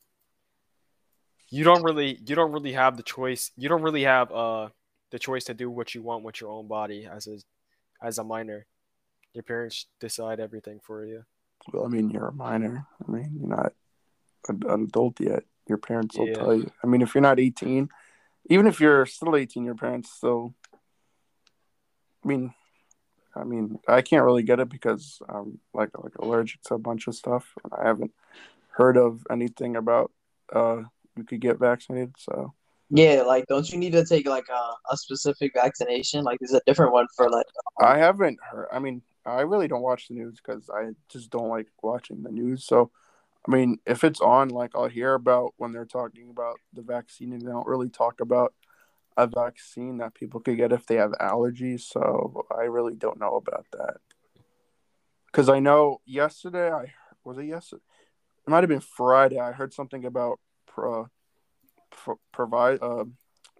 You 1.49 1.63
don't 1.63 1.83
really 1.83 2.19
you 2.25 2.35
don't 2.35 2.51
really 2.51 2.73
have 2.73 2.97
the 2.97 3.03
choice. 3.03 3.51
You 3.55 3.69
don't 3.69 3.81
really 3.81 4.03
have 4.03 4.31
uh 4.31 4.69
the 5.11 5.19
choice 5.19 5.45
to 5.45 5.53
do 5.53 5.69
what 5.69 5.93
you 5.93 6.01
want 6.01 6.23
with 6.23 6.41
your 6.41 6.49
own 6.49 6.67
body 6.67 7.05
as 7.05 7.27
a 7.27 7.37
as 8.01 8.17
a 8.17 8.23
minor. 8.23 8.65
Your 9.33 9.43
parents 9.43 9.87
decide 9.99 10.39
everything 10.39 10.79
for 10.81 11.05
you. 11.05 11.23
Well, 11.71 11.85
I 11.85 11.87
mean, 11.89 12.09
you're 12.09 12.27
a 12.27 12.33
minor. 12.33 12.85
I 13.05 13.11
mean, 13.11 13.37
you're 13.39 13.49
not 13.49 13.73
an 14.47 14.83
adult 14.83 15.19
yet. 15.19 15.43
Your 15.67 15.77
parents 15.77 16.17
will 16.17 16.27
Yeah. 16.27 16.33
tell 16.33 16.55
you. 16.55 16.71
I 16.83 16.87
mean, 16.87 17.01
if 17.01 17.15
you're 17.15 17.21
not 17.21 17.39
18, 17.39 17.89
even 18.49 18.67
if 18.67 18.79
you're 18.79 19.05
still 19.05 19.35
18, 19.35 19.65
your 19.65 19.75
parents 19.75 20.11
still. 20.11 20.53
I 22.23 22.27
mean, 22.27 22.53
I 23.35 23.43
mean, 23.43 23.79
I 23.87 24.01
can't 24.01 24.23
really 24.23 24.43
get 24.43 24.59
it 24.59 24.69
because 24.69 25.21
I'm 25.27 25.59
like 25.73 25.89
like 26.01 26.17
allergic 26.19 26.61
to 26.63 26.75
a 26.75 26.79
bunch 26.79 27.07
of 27.07 27.15
stuff, 27.15 27.53
and 27.63 27.73
I 27.73 27.87
haven't 27.87 28.13
heard 28.71 28.97
of 28.97 29.25
anything 29.29 29.75
about 29.75 30.11
uh 30.53 30.83
you 31.15 31.23
could 31.23 31.41
get 31.41 31.59
vaccinated. 31.59 32.15
So 32.17 32.53
Yeah, 32.89 33.23
like 33.25 33.45
don't 33.47 33.69
you 33.71 33.77
need 33.77 33.93
to 33.93 34.05
take 34.05 34.27
like 34.27 34.49
a, 34.49 34.93
a 34.93 34.97
specific 34.97 35.53
vaccination? 35.55 36.23
Like 36.23 36.39
there's 36.39 36.53
a 36.53 36.61
different 36.65 36.93
one 36.93 37.07
for 37.15 37.29
like 37.29 37.45
I 37.81 37.97
haven't 37.97 38.39
heard. 38.41 38.67
I 38.71 38.79
mean, 38.79 39.01
I 39.25 39.41
really 39.41 39.67
don't 39.67 39.81
watch 39.81 40.07
the 40.07 40.13
news 40.13 40.39
because 40.43 40.69
I 40.69 40.91
just 41.09 41.29
don't 41.29 41.49
like 41.49 41.67
watching 41.81 42.23
the 42.23 42.31
news. 42.31 42.65
So, 42.65 42.91
I 43.47 43.51
mean, 43.51 43.77
if 43.85 44.03
it's 44.03 44.21
on, 44.21 44.49
like 44.49 44.71
I'll 44.75 44.87
hear 44.87 45.13
about 45.13 45.53
when 45.57 45.71
they're 45.71 45.85
talking 45.85 46.29
about 46.29 46.59
the 46.73 46.83
vaccine, 46.83 47.33
and 47.33 47.41
they 47.41 47.51
don't 47.51 47.67
really 47.67 47.89
talk 47.89 48.21
about 48.21 48.53
a 49.17 49.27
vaccine 49.27 49.97
that 49.97 50.13
people 50.13 50.39
could 50.41 50.57
get 50.57 50.73
if 50.73 50.85
they 50.85 50.95
have 50.95 51.11
allergies. 51.13 51.81
So 51.81 52.45
I 52.55 52.63
really 52.63 52.95
don't 52.95 53.19
know 53.19 53.35
about 53.35 53.65
that. 53.71 53.97
Because 55.27 55.49
I 55.49 55.59
know 55.59 56.01
yesterday, 56.05 56.71
I 56.71 56.93
was 57.23 57.37
it 57.37 57.45
yesterday. 57.45 57.81
It 58.45 58.49
might 58.49 58.63
have 58.63 58.69
been 58.69 58.79
Friday. 58.79 59.39
I 59.39 59.53
heard 59.53 59.73
something 59.73 60.05
about 60.05 60.39
pro, 60.67 61.07
pro, 61.91 62.19
provide 62.31 62.79
uh, 62.81 63.05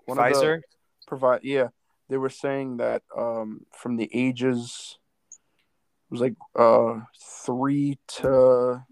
one 0.06 0.18
of 0.20 0.26
the 0.30 0.34
Pfizer. 0.34 0.62
provide 1.08 1.40
yeah 1.44 1.68
they 2.10 2.18
were 2.18 2.30
saying 2.30 2.78
that 2.78 3.02
um 3.18 3.62
from 3.72 3.96
the 3.98 4.10
ages 4.14 4.98
it 5.32 6.12
was 6.12 6.22
like 6.22 6.36
uh 6.56 7.00
three 7.46 7.98
to 8.08 8.84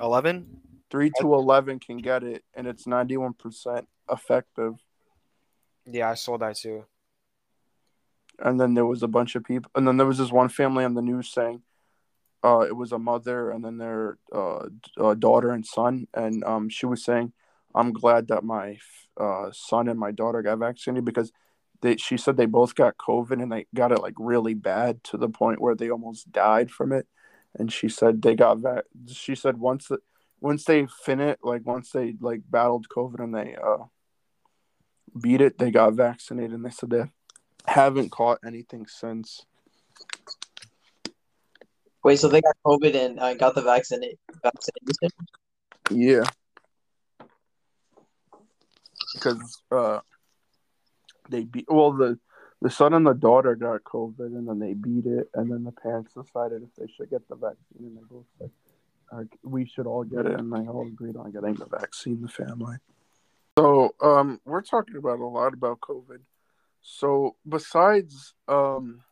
Eleven. 0.00 0.60
three 0.90 1.10
to 1.20 1.34
eleven 1.34 1.78
can 1.78 1.98
get 1.98 2.22
it 2.22 2.42
and 2.54 2.66
it's 2.66 2.86
91 2.86 3.34
percent 3.34 3.86
effective 4.10 4.74
Yeah, 5.86 6.10
I 6.10 6.14
saw 6.14 6.38
that 6.38 6.56
too. 6.56 6.84
and 8.38 8.60
then 8.60 8.74
there 8.74 8.86
was 8.86 9.02
a 9.02 9.08
bunch 9.08 9.34
of 9.36 9.44
people 9.44 9.70
and 9.74 9.86
then 9.86 9.96
there 9.96 10.06
was 10.06 10.18
this 10.18 10.32
one 10.32 10.48
family 10.48 10.84
on 10.84 10.94
the 10.94 11.02
news 11.02 11.30
saying 11.32 11.62
uh 12.42 12.60
it 12.60 12.76
was 12.76 12.92
a 12.92 12.98
mother 12.98 13.50
and 13.50 13.64
then 13.64 13.78
their 13.78 14.18
uh, 14.32 14.66
uh 14.98 15.14
daughter 15.14 15.50
and 15.50 15.66
son 15.66 16.06
and 16.14 16.42
um 16.44 16.68
she 16.68 16.86
was 16.86 17.04
saying 17.04 17.32
i'm 17.74 17.92
glad 17.92 18.28
that 18.28 18.44
my 18.44 18.76
uh 19.18 19.50
son 19.52 19.88
and 19.88 19.98
my 19.98 20.10
daughter 20.10 20.42
got 20.42 20.58
vaccinated 20.58 21.04
because 21.04 21.32
they 21.82 21.96
she 21.96 22.16
said 22.16 22.36
they 22.36 22.46
both 22.46 22.74
got 22.74 22.96
covid 22.96 23.42
and 23.42 23.52
they 23.52 23.66
got 23.74 23.92
it 23.92 24.02
like 24.02 24.14
really 24.18 24.54
bad 24.54 25.02
to 25.04 25.16
the 25.16 25.28
point 25.28 25.60
where 25.60 25.74
they 25.74 25.90
almost 25.90 26.30
died 26.32 26.70
from 26.70 26.92
it 26.92 27.06
and 27.58 27.72
she 27.72 27.88
said 27.88 28.22
they 28.22 28.34
got 28.34 28.58
va- 28.58 28.84
she 29.06 29.34
said 29.34 29.56
once 29.58 29.88
the 29.88 29.98
once 30.40 30.64
they 30.64 30.86
fin 31.04 31.20
it 31.20 31.38
like 31.42 31.66
once 31.66 31.90
they 31.90 32.14
like 32.20 32.40
battled 32.48 32.88
covid 32.88 33.22
and 33.22 33.34
they 33.34 33.56
uh 33.62 33.84
beat 35.20 35.40
it 35.40 35.58
they 35.58 35.70
got 35.70 35.92
vaccinated 35.92 36.52
and 36.52 36.64
they 36.64 36.70
said 36.70 36.90
they 36.90 37.04
haven't 37.66 38.10
caught 38.10 38.38
anything 38.44 38.86
since. 38.86 39.46
Wait, 42.04 42.18
so 42.18 42.28
they 42.28 42.40
got 42.40 42.56
COVID 42.64 42.94
and 42.94 43.20
uh, 43.20 43.34
got 43.34 43.54
the 43.54 43.62
vaccine 43.62 44.02
vaccination? 44.42 45.10
Yeah. 45.90 46.24
Because 49.14 49.62
uh, 49.70 50.00
they 51.28 51.44
beat 51.44 51.66
well 51.68 51.92
the 51.92 52.18
the 52.62 52.70
son 52.70 52.92
and 52.92 53.06
the 53.06 53.14
daughter 53.14 53.56
got 53.56 53.84
COVID 53.84 54.18
and 54.18 54.46
then 54.46 54.58
they 54.58 54.74
beat 54.74 55.06
it 55.06 55.30
and 55.34 55.50
then 55.50 55.64
the 55.64 55.72
parents 55.72 56.12
decided 56.12 56.62
if 56.62 56.74
they 56.76 56.92
should 56.92 57.10
get 57.10 57.26
the 57.28 57.34
vaccine 57.34 57.86
and 57.86 57.96
they 57.96 58.02
both 58.08 58.26
said 58.38 58.50
uh, 59.12 59.24
we 59.42 59.66
should 59.66 59.86
all 59.86 60.04
get 60.04 60.26
it 60.26 60.38
and 60.38 60.52
they 60.52 60.68
all 60.68 60.86
agreed 60.86 61.16
on 61.16 61.32
getting 61.32 61.54
the 61.54 61.66
vaccine. 61.66 62.20
The 62.22 62.28
family. 62.28 62.76
So 63.58 63.94
um, 64.00 64.40
we're 64.44 64.62
talking 64.62 64.96
about 64.96 65.18
a 65.18 65.26
lot 65.26 65.54
about 65.54 65.80
COVID. 65.80 66.20
So 66.82 67.36
besides 67.48 68.34
um, 68.46 69.02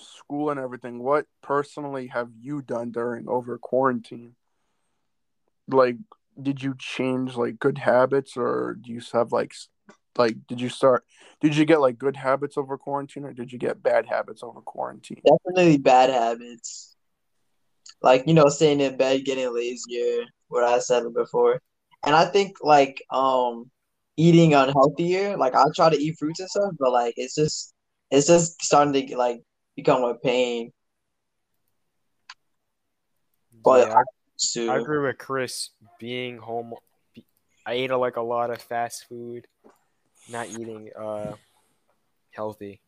school 0.00 0.50
and 0.50 0.60
everything, 0.60 1.02
what 1.02 1.26
personally 1.42 2.08
have 2.08 2.30
you 2.38 2.62
done 2.62 2.90
during 2.90 3.28
over 3.28 3.58
quarantine? 3.58 4.34
Like, 5.68 5.96
did 6.40 6.62
you 6.62 6.74
change 6.78 7.36
like 7.36 7.58
good 7.58 7.78
habits, 7.78 8.36
or 8.36 8.76
do 8.80 8.92
you 8.92 9.00
have 9.12 9.32
like, 9.32 9.54
like, 10.16 10.46
did 10.46 10.60
you 10.60 10.68
start? 10.68 11.04
Did 11.40 11.56
you 11.56 11.64
get 11.64 11.80
like 11.80 11.98
good 11.98 12.16
habits 12.16 12.56
over 12.56 12.78
quarantine, 12.78 13.24
or 13.24 13.32
did 13.32 13.52
you 13.52 13.58
get 13.58 13.82
bad 13.82 14.06
habits 14.06 14.42
over 14.42 14.60
quarantine? 14.60 15.20
Definitely 15.24 15.78
bad 15.78 16.10
habits. 16.10 16.96
Like, 18.00 18.26
you 18.26 18.34
know, 18.34 18.48
staying 18.48 18.80
in 18.80 18.96
bed, 18.96 19.24
getting 19.24 19.52
lazier, 19.52 20.24
what 20.48 20.64
I 20.64 20.78
said 20.78 21.02
before. 21.14 21.60
And 22.06 22.14
I 22.14 22.24
think 22.26 22.56
like 22.62 23.02
um 23.10 23.70
eating 24.16 24.52
unhealthier, 24.52 25.36
like 25.36 25.54
I 25.54 25.64
try 25.74 25.90
to 25.90 25.96
eat 25.96 26.16
fruits 26.18 26.40
and 26.40 26.48
stuff, 26.48 26.72
but 26.78 26.92
like 26.92 27.14
it's 27.16 27.34
just 27.34 27.74
it's 28.10 28.26
just 28.26 28.62
starting 28.62 29.06
to 29.06 29.16
like 29.16 29.42
become 29.78 30.02
a 30.02 30.14
pain. 30.16 30.72
But 33.62 33.86
yeah, 33.88 34.02
to 34.54 34.70
I, 34.70 34.74
I 34.74 34.78
agree 34.78 34.98
with 34.98 35.18
Chris. 35.18 35.70
Being 36.00 36.38
home, 36.38 36.74
I 37.64 37.74
ate 37.74 37.92
like 37.92 38.16
a 38.16 38.22
lot 38.22 38.50
of 38.50 38.60
fast 38.60 39.06
food, 39.08 39.46
not 40.28 40.48
eating 40.48 40.90
uh 40.98 41.36
healthy. 42.32 42.80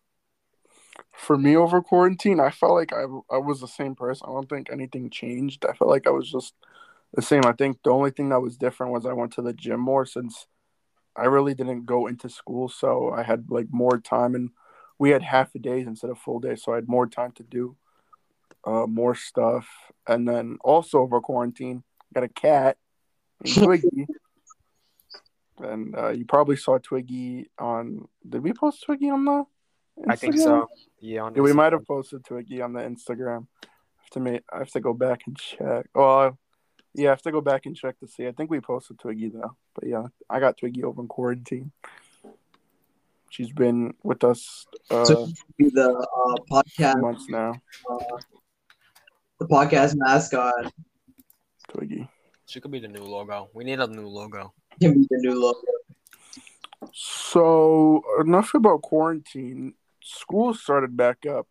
For 1.12 1.38
me 1.38 1.56
over 1.56 1.80
quarantine, 1.80 2.40
I 2.40 2.50
felt 2.50 2.75
like 2.75 2.92
I 2.92 3.04
I 3.30 3.38
was 3.38 3.61
the 3.61 3.68
same 3.68 3.94
person. 3.94 4.26
I 4.28 4.32
don't 4.32 4.49
think 4.49 4.68
anything 4.73 5.11
changed. 5.11 5.64
I 5.64 5.75
felt 5.75 5.90
like 5.90 6.09
I 6.09 6.11
was 6.11 6.28
just 6.28 6.54
the 7.14 7.23
same. 7.23 7.44
I 7.44 7.52
think 7.52 7.78
the 7.85 7.90
only 7.90 8.11
thing 8.11 8.30
that 8.30 8.42
was 8.42 8.56
different 8.56 8.92
was 8.92 9.06
I 9.06 9.12
went 9.12 9.32
to 9.35 9.42
the 9.42 9.52
gym 9.52 9.78
more 9.78 10.06
since 10.06 10.49
I 11.14 11.26
really 11.26 11.54
didn't 11.54 11.87
go 11.87 12.09
into 12.09 12.28
school, 12.28 12.68
so 12.68 13.11
I 13.11 13.23
had 13.23 13.44
like 13.49 13.68
more 13.70 13.99
time 13.99 14.35
and 14.35 14.50
we 15.00 15.11
had 15.11 15.23
half 15.23 15.54
a 15.54 15.59
days 15.59 15.87
instead 15.87 16.11
of 16.11 16.19
full 16.19 16.38
days, 16.38 16.62
so 16.62 16.73
I 16.73 16.76
had 16.76 16.87
more 16.87 17.07
time 17.07 17.33
to 17.33 17.42
do 17.42 17.75
uh, 18.64 18.87
more 18.87 19.14
stuff. 19.14 19.66
And 20.07 20.28
then 20.28 20.59
also 20.61 20.99
over 20.99 21.21
quarantine, 21.23 21.83
got 22.14 22.23
a 22.23 22.28
cat, 22.28 22.76
Twiggy. 23.47 24.07
and 25.59 25.97
uh, 25.97 26.11
you 26.11 26.26
probably 26.26 26.57
saw 26.57 26.78
Twiggy 26.78 27.50
on. 27.59 28.09
Did 28.28 28.42
we 28.42 28.52
post 28.52 28.85
Twiggy 28.85 29.09
on 29.09 29.25
the? 29.25 29.45
I 30.07 30.16
think 30.16 30.37
so. 30.38 30.69
Yeah, 31.00 31.30
Yeah, 31.35 31.42
we 31.42 31.54
might 31.54 31.73
have 31.73 31.87
posted 31.87 32.23
Twiggy 32.23 32.61
on 32.61 32.75
the 32.75 32.80
Instagram. 32.80 33.47
I 33.64 33.66
have 34.02 34.11
to 34.12 34.21
make. 34.21 34.42
I 34.52 34.59
have 34.59 34.71
to 34.73 34.80
go 34.80 34.92
back 34.92 35.23
and 35.26 35.35
check. 35.35 35.87
Oh, 35.95 36.37
yeah, 36.95 37.09
I 37.09 37.12
have 37.12 37.23
to 37.23 37.33
go 37.33 37.40
back 37.40 37.64
and 37.64 37.75
check 37.75 37.99
to 38.00 38.07
see. 38.07 38.26
I 38.26 38.33
think 38.33 38.50
we 38.50 38.61
posted 38.61 38.99
Twiggy 38.99 39.30
though. 39.30 39.57
But 39.75 39.88
yeah, 39.88 40.09
I 40.28 40.40
got 40.40 40.59
Twiggy 40.59 40.85
over 40.85 41.00
in 41.00 41.09
quarantine. 41.09 41.73
She's 43.31 43.53
been 43.53 43.95
with 44.03 44.23
us 44.25 44.67
uh, 44.91 45.05
So 45.05 45.27
be 45.57 45.71
the 45.71 45.89
uh, 45.89 46.35
podcast, 46.51 47.01
months 47.01 47.27
now. 47.29 47.53
uh, 47.91 47.99
the 49.39 49.47
podcast 49.47 49.95
mascot 49.97 50.73
Twiggy. 51.69 52.09
She 52.47 52.61
could 52.61 52.73
be 52.73 52.81
the 52.81 52.89
new 52.89 53.05
logo. 53.05 53.49
We 53.55 53.63
need 53.65 53.79
a 53.79 53.87
new 53.87 54.09
logo. 54.09 54.53
can 54.81 54.95
be 54.95 55.07
the 55.09 55.19
new 55.19 55.41
logo. 55.41 55.61
So 56.93 58.03
enough 58.21 58.55
about 58.55 58.83
quarantine. 58.83 59.75
School 60.03 60.53
started 60.55 60.97
back 60.97 61.25
up 61.27 61.47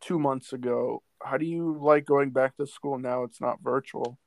two 0.00 0.18
months 0.18 0.52
ago. 0.52 1.02
How 1.22 1.36
do 1.38 1.44
you 1.46 1.76
like 1.80 2.04
going 2.04 2.30
back 2.30 2.56
to 2.58 2.66
school 2.66 2.98
now? 2.98 3.24
It's 3.24 3.40
not 3.40 3.58
virtual. 3.62 4.18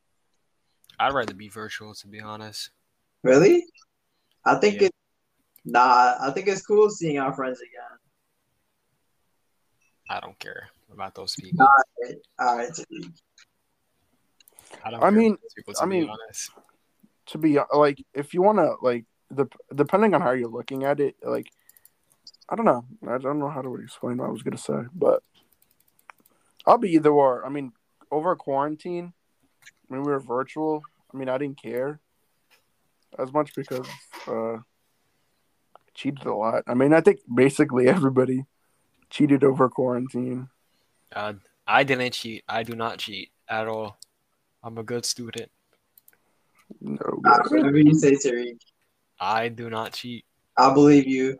I'd 0.99 1.13
rather 1.13 1.33
be 1.33 1.47
virtual, 1.47 1.93
to 1.95 2.07
be 2.07 2.19
honest. 2.19 2.71
Really? 3.23 3.63
I 4.43 4.55
think 4.55 4.81
Yeah. 4.81 4.87
it. 4.87 4.91
Nah, 5.71 6.15
I 6.19 6.31
think 6.31 6.47
it's 6.47 6.65
cool 6.65 6.89
seeing 6.89 7.19
our 7.19 7.33
friends 7.33 7.59
again. 7.59 7.97
I 10.09 10.19
don't 10.19 10.37
care 10.39 10.69
about 10.91 11.13
those 11.13 11.35
people. 11.35 11.67
All 12.39 12.57
right, 12.57 12.69
Tariq. 12.69 13.13
I 14.83 14.91
don't. 14.91 14.99
I 15.03 15.09
care 15.09 15.11
mean- 15.11 15.31
about 15.33 15.41
those 15.41 15.53
people, 15.55 15.73
to 15.75 15.81
I 15.81 15.85
be 15.85 15.89
mean- 15.89 16.09
honest. 16.09 16.51
To 17.27 17.37
be 17.37 17.59
like, 17.75 18.03
if 18.15 18.33
you 18.33 18.41
want 18.41 18.57
to 18.57 18.73
like 18.81 19.05
the 19.29 19.45
depending 19.75 20.15
on 20.15 20.21
how 20.21 20.31
you're 20.31 20.49
looking 20.49 20.83
at 20.83 20.99
it, 20.99 21.15
like 21.21 21.51
I 22.49 22.55
don't 22.55 22.65
know. 22.65 22.83
I 23.07 23.19
don't 23.19 23.37
know 23.37 23.49
how 23.49 23.61
to 23.61 23.75
explain 23.75 24.17
what 24.17 24.25
I 24.29 24.31
was 24.31 24.41
gonna 24.41 24.57
say, 24.57 24.81
but 24.95 25.21
I'll 26.65 26.79
be 26.79 26.93
either 26.93 27.11
or. 27.11 27.45
I 27.45 27.49
mean, 27.49 27.71
over 28.09 28.35
quarantine, 28.35 29.13
when 29.89 30.01
we 30.01 30.11
were 30.11 30.19
virtual, 30.19 30.81
I 31.13 31.17
mean, 31.17 31.29
I 31.29 31.37
didn't 31.37 31.61
care 31.61 31.99
as 33.19 33.31
much 33.31 33.53
because 33.53 33.87
uh, 34.27 34.55
I 34.55 34.59
cheated 35.99 36.25
a 36.25 36.33
lot. 36.33 36.63
I 36.67 36.73
mean, 36.73 36.93
I 36.93 37.01
think 37.01 37.19
basically 37.33 37.87
everybody 37.87 38.45
cheated 39.09 39.43
over 39.43 39.69
quarantine. 39.69 40.47
Uh, 41.13 41.33
I 41.67 41.83
didn't 41.83 42.13
cheat. 42.13 42.43
I 42.47 42.63
do 42.63 42.75
not 42.75 42.99
cheat 42.99 43.29
at 43.47 43.67
all. 43.67 43.99
I'm 44.63 44.77
a 44.77 44.83
good 44.83 45.05
student. 45.05 45.51
No, 46.79 46.99
All 47.03 47.39
good. 47.43 47.57
Whatever 47.57 47.77
you 47.77 47.93
say, 47.95 48.13
Tariq. 48.13 48.57
I 49.19 49.49
do 49.49 49.69
not 49.69 49.93
cheat. 49.93 50.23
I 50.57 50.73
believe 50.73 51.07
you. 51.07 51.37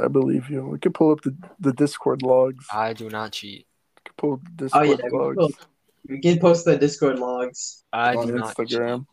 I 0.00 0.08
believe 0.08 0.50
you. 0.50 0.66
We 0.66 0.78
could 0.78 0.94
pull 0.94 1.12
up 1.12 1.20
the, 1.22 1.36
the 1.60 1.72
Discord 1.72 2.22
logs. 2.22 2.66
I 2.72 2.92
do 2.92 3.08
not 3.08 3.32
cheat. 3.32 3.66
We 3.96 4.00
could 4.04 4.16
pull 4.16 4.32
up 4.34 4.40
the 4.56 4.70
Oh 4.72 4.82
Discord 4.82 4.98
yeah, 4.98 5.08
we 5.10 5.18
logs 5.18 5.56
can, 5.56 5.66
we 6.08 6.20
can 6.20 6.38
post 6.40 6.64
the 6.64 6.76
Discord 6.76 7.18
logs. 7.18 7.84
I 7.92 8.16
on 8.16 8.26
do 8.26 8.34
not 8.34 8.56
cheat. 8.56 8.70
Instagram. 8.70 9.06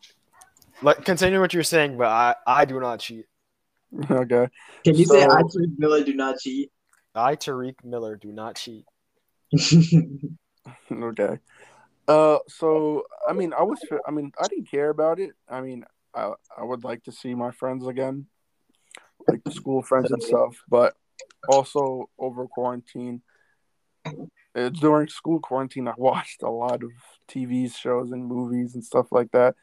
Like, 0.82 1.04
continue 1.04 1.40
what 1.40 1.54
you're 1.54 1.62
saying, 1.62 1.96
but 1.96 2.08
I, 2.08 2.34
I 2.44 2.64
do 2.64 2.80
not 2.80 2.98
cheat. 2.98 3.26
okay. 4.10 4.48
Can 4.84 4.94
you 4.94 5.04
say 5.04 5.22
I, 5.22 5.42
Tariq 5.42 5.78
Miller, 5.78 6.02
do 6.04 6.14
not 6.14 6.38
cheat? 6.38 6.70
I, 7.14 7.36
Tariq 7.36 7.84
Miller, 7.84 8.16
do 8.16 8.32
not 8.32 8.56
cheat. 8.56 8.84
Okay. 10.90 11.38
Uh, 12.06 12.38
so 12.48 13.04
I 13.28 13.32
mean, 13.32 13.52
I 13.52 13.62
was, 13.62 13.80
I 14.06 14.10
mean, 14.10 14.32
I 14.40 14.46
didn't 14.48 14.70
care 14.70 14.90
about 14.90 15.18
it. 15.18 15.30
I 15.48 15.60
mean, 15.60 15.84
I 16.14 16.32
I 16.56 16.64
would 16.64 16.84
like 16.84 17.02
to 17.04 17.12
see 17.12 17.34
my 17.34 17.50
friends 17.50 17.86
again, 17.86 18.26
like 19.28 19.42
the 19.44 19.50
school 19.50 19.82
friends 19.82 20.10
and 20.10 20.22
stuff. 20.22 20.56
But 20.68 20.94
also 21.48 22.08
over 22.18 22.46
quarantine, 22.46 23.22
uh, 24.06 24.68
during 24.68 25.08
school 25.08 25.40
quarantine, 25.40 25.88
I 25.88 25.94
watched 25.98 26.42
a 26.42 26.50
lot 26.50 26.82
of 26.82 26.90
TV 27.28 27.72
shows 27.74 28.12
and 28.12 28.26
movies 28.26 28.74
and 28.74 28.84
stuff 28.84 29.06
like 29.10 29.30
that, 29.32 29.54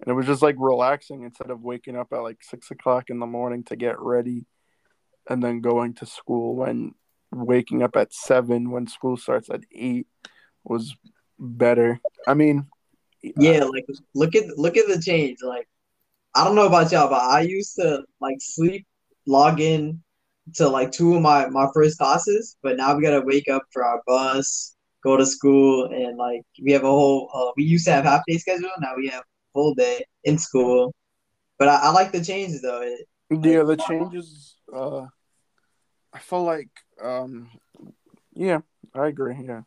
and 0.00 0.08
it 0.08 0.14
was 0.14 0.26
just 0.26 0.42
like 0.42 0.56
relaxing 0.58 1.22
instead 1.22 1.50
of 1.50 1.62
waking 1.62 1.96
up 1.96 2.08
at 2.12 2.22
like 2.22 2.42
six 2.42 2.70
o'clock 2.70 3.10
in 3.10 3.18
the 3.18 3.26
morning 3.26 3.64
to 3.64 3.76
get 3.76 3.98
ready, 3.98 4.46
and 5.28 5.42
then 5.42 5.60
going 5.60 5.94
to 5.94 6.06
school 6.06 6.56
when 6.56 6.94
waking 7.32 7.82
up 7.82 7.96
at 7.96 8.12
seven 8.12 8.70
when 8.70 8.86
school 8.86 9.16
starts 9.16 9.50
at 9.50 9.62
eight 9.72 10.06
was 10.64 10.94
better. 11.38 12.00
I 12.26 12.34
mean, 12.34 12.66
yeah, 13.22 13.64
like 13.64 13.86
look 14.14 14.34
at 14.34 14.58
look 14.58 14.76
at 14.76 14.86
the 14.86 15.00
change. 15.00 15.38
Like 15.42 15.68
I 16.34 16.44
don't 16.44 16.54
know 16.54 16.66
about 16.66 16.92
y'all, 16.92 17.08
but 17.08 17.22
I 17.22 17.40
used 17.40 17.76
to 17.76 18.04
like 18.20 18.36
sleep, 18.40 18.86
log 19.26 19.60
in 19.60 20.02
to 20.54 20.68
like 20.68 20.92
two 20.92 21.14
of 21.14 21.22
my 21.22 21.48
my 21.48 21.68
first 21.74 21.98
classes, 21.98 22.56
but 22.62 22.76
now 22.76 22.94
we 22.94 23.02
gotta 23.02 23.22
wake 23.22 23.48
up 23.48 23.62
for 23.72 23.84
our 23.84 24.02
bus, 24.06 24.76
go 25.02 25.16
to 25.16 25.26
school, 25.26 25.86
and 25.86 26.18
like 26.18 26.42
we 26.62 26.72
have 26.72 26.84
a 26.84 26.88
whole. 26.90 27.30
Uh, 27.32 27.52
we 27.56 27.64
used 27.64 27.86
to 27.86 27.92
have 27.92 28.04
half 28.04 28.22
day 28.28 28.36
schedule, 28.36 28.70
now 28.80 28.94
we 28.96 29.08
have 29.08 29.24
full 29.56 29.74
day 29.74 30.04
in 30.24 30.36
school. 30.38 30.94
But 31.58 31.68
I, 31.68 31.76
I 31.84 31.90
like 31.90 32.12
the 32.12 32.22
changes 32.22 32.60
though. 32.60 32.82
It, 32.82 33.00
yeah, 33.30 33.62
the 33.62 33.76
changes. 33.88 34.56
Uh, 34.72 35.06
I 36.12 36.18
feel 36.18 36.44
like, 36.44 36.68
um, 37.02 37.48
yeah, 38.34 38.60
I 38.94 39.06
agree. 39.06 39.36
Yeah, 39.42 39.62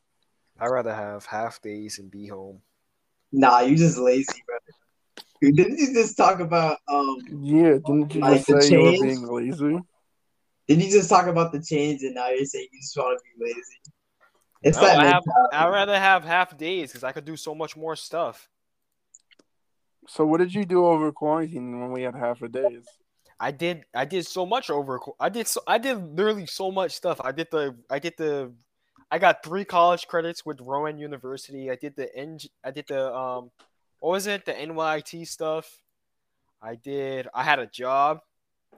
I'd 0.60 0.68
rather 0.68 0.94
have 0.94 1.26
half 1.26 1.62
days 1.62 1.98
and 1.98 2.12
be 2.12 2.28
home. 2.28 2.62
nah, 3.32 3.62
you 3.62 3.76
just 3.76 3.98
lazy, 3.98 4.44
bro. 4.46 4.58
Didn't 5.52 5.80
you 5.80 5.94
just 5.94 6.16
talk 6.18 6.40
about 6.40 6.78
um? 6.88 7.18
yeah. 7.42 7.78
Didn't 7.86 8.14
you 8.14 8.22
Like 8.22 8.46
just 8.46 8.62
say 8.62 8.72
you 8.72 8.82
were 8.82 8.92
being 8.92 9.28
lazy? 9.28 9.80
Didn't 10.68 10.84
you 10.84 10.92
just 10.92 11.10
talk 11.10 11.26
about 11.26 11.52
the 11.52 11.62
change, 11.62 12.04
and 12.04 12.14
now 12.14 12.30
you're 12.30 12.46
saying 12.46 12.68
you 12.72 12.80
just 12.80 12.96
want 12.96 13.18
to 13.18 13.24
be 13.24 13.46
lazy? 13.46 13.80
It's 14.62 14.78
No, 14.78 14.84
that 14.84 15.00
I 15.00 15.06
have. 15.08 15.24
I'd 15.52 15.70
rather 15.70 15.98
have 15.98 16.24
half 16.24 16.56
days 16.58 16.92
because 16.92 17.04
I 17.04 17.12
could 17.12 17.26
do 17.26 17.36
so 17.36 17.56
much 17.56 17.76
more 17.76 17.96
stuff. 17.96 18.48
So, 20.10 20.26
what 20.26 20.40
did 20.40 20.54
you 20.56 20.66
do 20.66 20.88
over 20.88 21.12
quarantine 21.12 21.80
when 21.80 21.92
we 21.92 22.02
had 22.02 22.16
half 22.16 22.42
a 22.42 22.50
days? 22.50 22.84
I 23.40 23.52
did 23.52 23.86
I 23.94 24.06
did 24.06 24.26
so 24.26 24.44
much 24.46 24.70
over 24.72 25.00
I 25.20 25.30
did 25.30 25.48
so 25.48 25.62
I 25.68 25.78
did 25.78 26.18
literally 26.18 26.48
so 26.48 26.72
much 26.72 26.94
stuff. 26.94 27.22
I 27.24 27.32
did 27.32 27.48
the 27.52 27.76
I 27.90 28.00
did 28.00 28.16
the 28.18 28.52
I 29.12 29.20
got 29.20 29.44
three 29.44 29.64
college 29.64 30.08
credits 30.08 30.44
with 30.46 30.60
Rowan 30.62 30.98
University. 30.98 31.70
I 31.70 31.76
did 31.76 31.96
the 31.96 32.14
N 32.16 32.40
I 32.64 32.72
did 32.72 32.88
the 32.88 33.16
um 33.16 33.52
what 34.00 34.10
was 34.10 34.26
it? 34.26 34.46
The 34.46 34.54
NYIT 34.54 35.28
stuff. 35.28 35.70
I 36.62 36.74
did 36.74 37.28
I 37.34 37.44
had 37.44 37.60
a 37.60 37.68
job. 37.68 38.20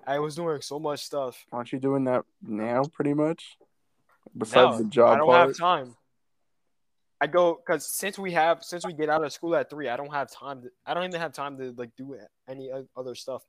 I 0.05 0.19
was 0.19 0.35
doing 0.35 0.61
so 0.61 0.79
much 0.79 0.99
stuff. 0.99 1.45
Aren't 1.53 1.71
you 1.71 1.79
doing 1.79 2.03
that 2.05 2.25
now, 2.41 2.83
pretty 2.91 3.13
much? 3.13 3.57
Besides 4.37 4.77
No, 4.79 4.83
the 4.83 4.89
job 4.89 5.09
I 5.09 5.17
don't 5.17 5.27
part. 5.27 5.49
have 5.49 5.57
time. 5.57 5.95
I 7.21 7.27
go 7.27 7.62
because 7.63 7.86
since 7.86 8.17
we 8.17 8.31
have 8.31 8.63
since 8.63 8.84
we 8.84 8.93
get 8.93 9.07
out 9.07 9.23
of 9.23 9.31
school 9.31 9.55
at 9.55 9.69
three, 9.69 9.88
I 9.88 9.95
don't 9.95 10.12
have 10.12 10.31
time. 10.31 10.63
To, 10.63 10.69
I 10.88 10.95
don't 10.95 11.03
even 11.03 11.21
have 11.21 11.34
time 11.34 11.55
to 11.60 11.71
like 11.77 11.95
do 11.95 12.17
any 12.49 12.71
other 12.97 13.13
stuff. 13.13 13.43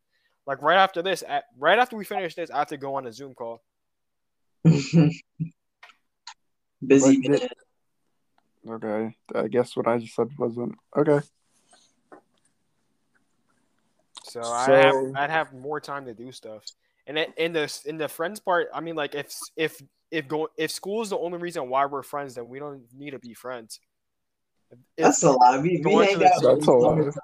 Like 0.46 0.60
right 0.60 0.76
after 0.76 1.00
this, 1.00 1.24
at, 1.26 1.44
right 1.58 1.78
after 1.78 1.96
we 1.96 2.04
finish 2.04 2.34
this, 2.34 2.50
I 2.50 2.58
have 2.58 2.68
to 2.68 2.76
go 2.76 2.96
on 2.96 3.06
a 3.06 3.12
Zoom 3.12 3.32
call. 3.32 3.62
Busy 4.64 5.12
But 6.86 7.50
Okay, 8.68 9.16
I 9.34 9.48
guess 9.48 9.74
what 9.74 9.88
I 9.88 9.98
just 9.98 10.14
said 10.14 10.28
wasn't 10.38 10.74
okay. 10.96 11.20
So, 14.24 14.40
I 14.40 14.70
have 14.70 14.94
I'd 15.16 15.30
have 15.30 15.52
more 15.52 15.80
time 15.80 16.04
to 16.04 16.14
do 16.14 16.30
stuff. 16.30 16.62
And 17.06 17.18
it, 17.18 17.32
in 17.36 17.52
the 17.52 17.80
in 17.86 17.96
the 17.96 18.08
friends 18.08 18.38
part, 18.38 18.68
I 18.72 18.80
mean, 18.80 18.94
like 18.94 19.14
if 19.14 19.34
if 19.56 19.82
if 20.12 20.28
go 20.28 20.48
if 20.56 20.70
school 20.70 21.02
is 21.02 21.08
the 21.08 21.18
only 21.18 21.38
reason 21.38 21.68
why 21.68 21.86
we're 21.86 22.02
friends, 22.04 22.34
then 22.34 22.46
we 22.46 22.58
don't 22.60 22.82
need 22.96 23.10
to 23.10 23.18
be 23.18 23.34
friends. 23.34 23.80
If- 24.70 24.78
That's 25.04 25.22
a 25.24 25.32
lot. 25.32 25.60
We, 25.62 25.82
we 25.84 25.92
hang 25.94 26.14
out. 26.22 26.42
That's 26.42 26.66
a 26.66 26.70
lot. 26.72 27.14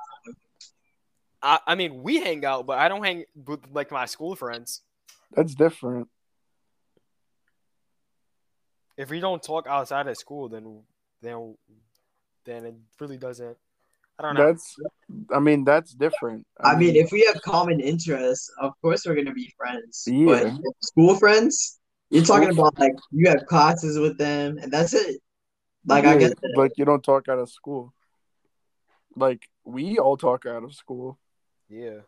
I, 1.40 1.60
I 1.68 1.74
mean, 1.76 2.02
we 2.02 2.16
hang 2.16 2.44
out, 2.44 2.66
but 2.66 2.78
I 2.78 2.88
don't 2.88 3.04
hang 3.04 3.24
with 3.46 3.60
like 3.72 3.92
my 3.92 4.06
school 4.06 4.34
friends. 4.34 4.80
That's 5.32 5.54
different. 5.54 6.08
If 8.96 9.10
we 9.10 9.20
don't 9.20 9.40
talk 9.42 9.66
outside 9.68 10.08
of 10.08 10.16
school, 10.16 10.48
then 10.48 10.82
then 11.22 11.56
then 12.44 12.64
it 12.64 12.74
really 12.98 13.18
doesn't. 13.18 13.56
I 14.18 14.22
don't 14.22 14.34
know. 14.34 14.46
That's, 14.46 14.76
I 15.32 15.38
mean, 15.38 15.62
that's 15.62 15.92
different. 15.94 16.44
I 16.60 16.74
mean, 16.74 16.96
if 16.96 17.12
we 17.12 17.24
have 17.32 17.40
common 17.42 17.78
interests, 17.78 18.50
of 18.60 18.72
course 18.82 19.06
we're 19.06 19.14
gonna 19.14 19.32
be 19.32 19.52
friends. 19.56 20.04
Yeah. 20.10 20.26
But 20.26 20.74
school 20.82 21.14
friends, 21.14 21.77
you're 22.10 22.24
talking 22.24 22.50
about 22.50 22.78
like 22.78 22.94
you 23.10 23.28
have 23.28 23.46
classes 23.46 23.98
with 23.98 24.18
them, 24.18 24.58
and 24.58 24.72
that's 24.72 24.94
it. 24.94 25.20
Like 25.86 26.04
I 26.04 26.14
Yeah, 26.14 26.18
get 26.18 26.40
that. 26.40 26.54
like 26.56 26.72
you 26.76 26.84
don't 26.84 27.02
talk 27.02 27.28
out 27.28 27.38
of 27.38 27.48
school. 27.50 27.92
Like 29.16 29.48
we 29.64 29.98
all 29.98 30.16
talk 30.16 30.46
out 30.46 30.62
of 30.64 30.74
school, 30.74 31.18
Yeah. 31.68 32.00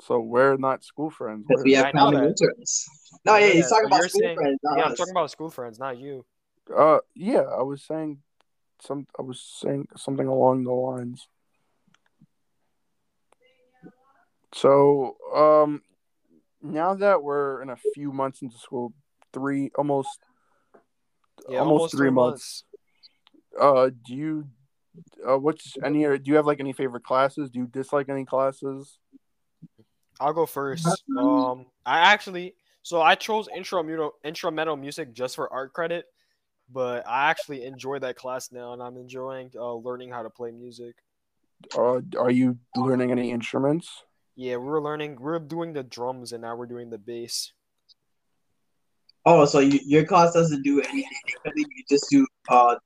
so 0.00 0.20
we're 0.20 0.56
not 0.56 0.82
school 0.84 1.10
friends. 1.10 1.46
We're- 1.48 1.62
we 1.64 1.72
have 1.74 1.86
I 1.86 1.92
know 1.92 2.04
common 2.10 2.24
interests. 2.28 2.88
No, 3.24 3.36
yeah, 3.36 3.46
Yeah, 3.46 3.52
he's 3.54 3.68
talking 3.68 3.88
but 3.90 3.96
about 3.98 4.10
school 4.10 4.20
saying- 4.20 4.36
friends. 4.36 4.58
Not 4.62 4.78
Yeah, 4.78 4.84
I'm 4.84 4.94
talking 4.96 5.10
about 5.10 5.30
school 5.30 5.50
friends, 5.50 5.78
not 5.78 5.98
you. 5.98 6.24
Uh, 6.74 6.98
yeah, 7.14 7.42
I 7.42 7.62
was 7.62 7.82
saying 7.84 8.22
some. 8.80 9.06
I 9.18 9.22
was 9.22 9.40
saying 9.40 9.88
something 9.96 10.26
along 10.26 10.64
the 10.64 10.72
lines. 10.72 11.28
So, 14.54 15.16
um, 15.34 15.82
now 16.62 16.94
that 16.94 17.22
we're 17.22 17.62
in 17.62 17.70
a 17.70 17.76
few 17.94 18.12
months 18.12 18.42
into 18.42 18.58
school, 18.58 18.92
three 19.32 19.70
almost, 19.76 20.18
Yeah, 21.48 21.60
almost, 21.60 21.96
three 21.96 22.10
months. 22.10 22.64
Uh, 23.58 23.90
do 24.04 24.14
you, 24.14 24.48
uh, 25.28 25.38
what's 25.38 25.76
any? 25.84 26.02
Do 26.04 26.22
you 26.24 26.36
have 26.36 26.46
like 26.46 26.60
any 26.60 26.72
favorite 26.72 27.04
classes? 27.04 27.50
Do 27.50 27.60
you 27.60 27.66
dislike 27.66 28.08
any 28.08 28.24
classes? 28.24 28.98
I'll 30.20 30.32
go 30.32 30.46
first. 30.46 31.02
Um, 31.18 31.66
I 31.84 32.12
actually, 32.12 32.54
so 32.82 33.00
I 33.00 33.14
chose 33.14 33.48
intro 33.54 34.12
instrumental 34.24 34.76
music 34.76 35.12
just 35.12 35.36
for 35.36 35.52
art 35.52 35.72
credit, 35.72 36.06
but 36.70 37.06
I 37.06 37.30
actually 37.30 37.64
enjoy 37.64 37.98
that 38.00 38.16
class 38.16 38.52
now, 38.52 38.72
and 38.72 38.82
I'm 38.82 38.96
enjoying 38.96 39.50
uh, 39.56 39.74
learning 39.74 40.10
how 40.10 40.22
to 40.22 40.30
play 40.30 40.52
music. 40.52 40.94
Uh, 41.76 42.00
are 42.18 42.30
you 42.30 42.58
learning 42.76 43.10
any 43.10 43.30
instruments? 43.30 44.04
Yeah, 44.36 44.56
we're 44.56 44.80
learning, 44.80 45.18
we 45.20 45.32
are 45.32 45.38
doing 45.38 45.72
the 45.72 45.82
drums, 45.82 46.32
and 46.32 46.42
now 46.42 46.56
we're 46.56 46.66
doing 46.66 46.90
the 46.90 46.98
bass. 46.98 47.52
Oh, 49.24 49.44
so 49.44 49.60
you, 49.60 49.78
your 49.84 50.04
class 50.04 50.32
doesn't 50.32 50.62
do 50.62 50.80
anything 50.80 51.04
differently. 51.26 51.66
You 51.76 51.84
just 51.88 52.10
do 52.10 52.26
uh 52.48 52.76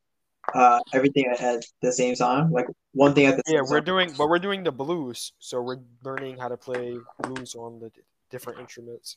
uh 0.54 0.80
everything 0.92 1.26
at 1.26 1.64
the 1.82 1.92
same 1.92 2.14
time, 2.14 2.52
like 2.52 2.66
one 2.92 3.14
thing 3.14 3.26
at 3.26 3.36
the 3.36 3.42
same 3.46 3.56
Yeah, 3.56 3.62
we're 3.62 3.78
time. 3.78 3.84
doing, 3.84 4.14
but 4.16 4.28
we're 4.28 4.38
doing 4.38 4.62
the 4.62 4.72
blues, 4.72 5.32
so 5.38 5.60
we're 5.62 5.78
learning 6.04 6.38
how 6.38 6.48
to 6.48 6.56
play 6.56 6.98
blues 7.20 7.54
on 7.54 7.80
the 7.80 7.88
d- 7.90 8.02
different 8.30 8.60
instruments. 8.60 9.16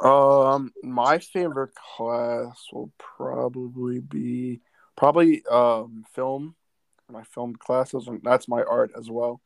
Um, 0.00 0.72
my 0.82 1.18
favorite 1.18 1.74
class 1.74 2.66
will 2.72 2.90
probably 2.98 4.00
be 4.00 4.60
probably 4.96 5.44
um 5.50 6.04
film. 6.12 6.56
My 7.08 7.24
film 7.24 7.56
classes, 7.56 8.06
and 8.06 8.20
that's 8.22 8.46
my 8.46 8.62
art 8.62 8.92
as 8.96 9.10
well, 9.10 9.40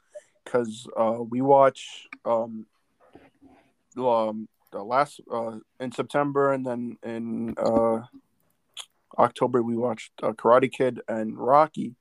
because 0.44 0.86
uh, 0.98 1.22
we 1.26 1.40
watch 1.40 2.08
um, 2.26 2.66
um 3.98 4.48
the 4.72 4.82
last 4.82 5.20
uh 5.32 5.58
in 5.80 5.92
September 5.92 6.52
and 6.52 6.66
then 6.66 6.96
in 7.02 7.54
uh 7.58 8.00
October 9.18 9.62
we 9.62 9.76
watched 9.76 10.12
uh, 10.22 10.32
Karate 10.32 10.72
Kid 10.72 11.00
and 11.06 11.38
Rocky, 11.38 11.94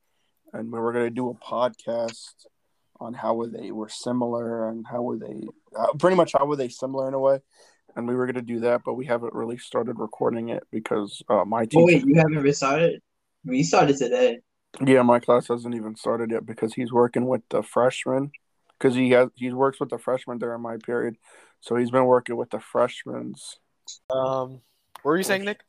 and 0.51 0.71
we 0.71 0.79
were 0.79 0.91
gonna 0.91 1.09
do 1.09 1.29
a 1.29 1.35
podcast 1.35 2.47
on 2.99 3.13
how 3.13 3.35
were 3.35 3.47
they 3.47 3.71
were 3.71 3.89
similar 3.89 4.69
and 4.69 4.85
how 4.89 5.01
were 5.01 5.17
they 5.17 5.43
uh, 5.77 5.93
pretty 5.99 6.15
much 6.15 6.31
how 6.33 6.45
were 6.45 6.55
they 6.55 6.69
similar 6.69 7.07
in 7.07 7.13
a 7.13 7.19
way 7.19 7.39
and 7.95 8.07
we 8.07 8.15
were 8.15 8.25
going 8.25 8.35
to 8.35 8.41
do 8.41 8.61
that, 8.61 8.81
but 8.85 8.93
we 8.93 9.05
haven't 9.05 9.33
really 9.33 9.57
started 9.57 9.99
recording 9.99 10.49
it 10.49 10.63
because 10.71 11.21
uh, 11.29 11.45
my 11.45 11.67
Oh 11.75 11.85
wait, 11.85 12.03
you 12.05 12.15
haven't 12.15 12.41
restarted? 12.41 13.01
We 13.45 13.63
started 13.63 13.97
today. 13.97 14.39
yeah, 14.85 15.01
my 15.01 15.19
class 15.19 15.47
hasn't 15.47 15.75
even 15.75 15.95
started 15.95 16.31
yet 16.31 16.45
because 16.45 16.73
he's 16.73 16.91
working 16.91 17.27
with 17.27 17.41
the 17.49 17.61
freshmen 17.61 18.31
because 18.83 18.95
he 18.97 19.11
has 19.11 19.29
he 19.35 19.51
works 19.53 19.79
with 19.79 19.89
the 19.89 19.97
freshmen 19.97 20.37
during 20.37 20.61
my 20.61 20.75
period, 20.77 21.15
so 21.61 21.75
he's 21.75 21.89
been 21.89 22.05
working 22.05 22.35
with 22.35 22.49
the 22.49 22.59
freshmen. 22.59 23.33
Um, 24.09 24.61
what 25.01 25.11
were 25.11 25.17
you 25.17 25.23
saying, 25.23 25.45
Nick? 25.45 25.61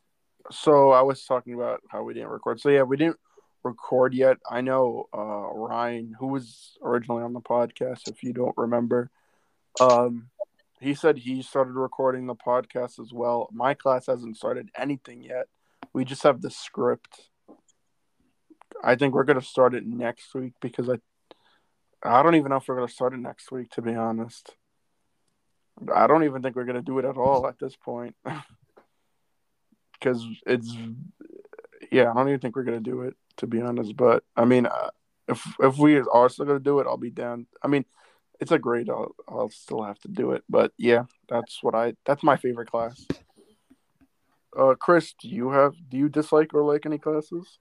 So 0.50 0.90
I 0.90 1.02
was 1.02 1.24
talking 1.24 1.54
about 1.54 1.80
how 1.88 2.02
we 2.02 2.14
didn't 2.14 2.30
record. 2.30 2.60
So 2.60 2.70
yeah, 2.70 2.82
we 2.82 2.96
didn't 2.96 3.18
record 3.62 4.14
yet. 4.14 4.38
I 4.50 4.62
know 4.62 5.08
uh, 5.16 5.48
Ryan, 5.54 6.14
who 6.18 6.26
was 6.26 6.76
originally 6.82 7.22
on 7.22 7.32
the 7.32 7.40
podcast, 7.40 8.08
if 8.08 8.24
you 8.24 8.32
don't 8.32 8.56
remember, 8.56 9.10
um, 9.80 10.28
he 10.80 10.94
said 10.94 11.16
he 11.16 11.40
started 11.40 11.74
recording 11.74 12.26
the 12.26 12.34
podcast 12.34 12.98
as 12.98 13.12
well. 13.12 13.48
My 13.52 13.74
class 13.74 14.06
hasn't 14.06 14.36
started 14.36 14.70
anything 14.76 15.22
yet. 15.22 15.46
We 15.92 16.04
just 16.04 16.24
have 16.24 16.42
the 16.42 16.50
script. 16.50 17.30
I 18.82 18.96
think 18.96 19.14
we're 19.14 19.24
gonna 19.24 19.40
start 19.40 19.74
it 19.74 19.86
next 19.86 20.34
week 20.34 20.54
because 20.60 20.90
I, 20.90 20.96
I 22.04 22.22
don't 22.22 22.34
even 22.34 22.50
know 22.50 22.56
if 22.56 22.68
we're 22.68 22.76
gonna 22.76 22.88
start 22.88 23.14
it 23.14 23.18
next 23.18 23.50
week. 23.50 23.70
To 23.70 23.82
be 23.82 23.94
honest, 23.94 24.54
I 25.94 26.06
don't 26.06 26.24
even 26.24 26.42
think 26.42 26.56
we're 26.56 26.64
gonna 26.64 26.82
do 26.82 26.98
it 26.98 27.04
at 27.04 27.16
all 27.16 27.46
at 27.46 27.58
this 27.58 27.76
point. 27.76 28.14
Because 30.00 30.26
it's, 30.44 30.76
yeah, 31.90 32.10
I 32.10 32.14
don't 32.14 32.28
even 32.28 32.40
think 32.40 32.56
we're 32.56 32.64
gonna 32.64 32.80
do 32.80 33.02
it 33.02 33.14
to 33.38 33.46
be 33.46 33.60
honest. 33.60 33.96
But 33.96 34.22
I 34.36 34.44
mean, 34.44 34.66
uh, 34.66 34.90
if 35.28 35.42
if 35.60 35.78
we 35.78 35.98
are 35.98 36.28
still 36.28 36.44
gonna 36.44 36.60
do 36.60 36.80
it, 36.80 36.86
I'll 36.86 36.96
be 36.96 37.10
down. 37.10 37.46
I 37.62 37.68
mean, 37.68 37.84
it's 38.40 38.52
a 38.52 38.58
grade. 38.58 38.90
I'll 38.90 39.14
I'll 39.28 39.50
still 39.50 39.82
have 39.82 39.98
to 40.00 40.08
do 40.08 40.32
it. 40.32 40.44
But 40.48 40.72
yeah, 40.76 41.04
that's 41.28 41.62
what 41.62 41.74
I. 41.74 41.94
That's 42.04 42.22
my 42.22 42.36
favorite 42.36 42.70
class. 42.70 43.06
Uh, 44.56 44.74
Chris, 44.74 45.14
do 45.20 45.28
you 45.28 45.50
have 45.50 45.74
do 45.88 45.96
you 45.96 46.08
dislike 46.08 46.54
or 46.54 46.62
like 46.62 46.86
any 46.86 46.98
classes 46.98 47.58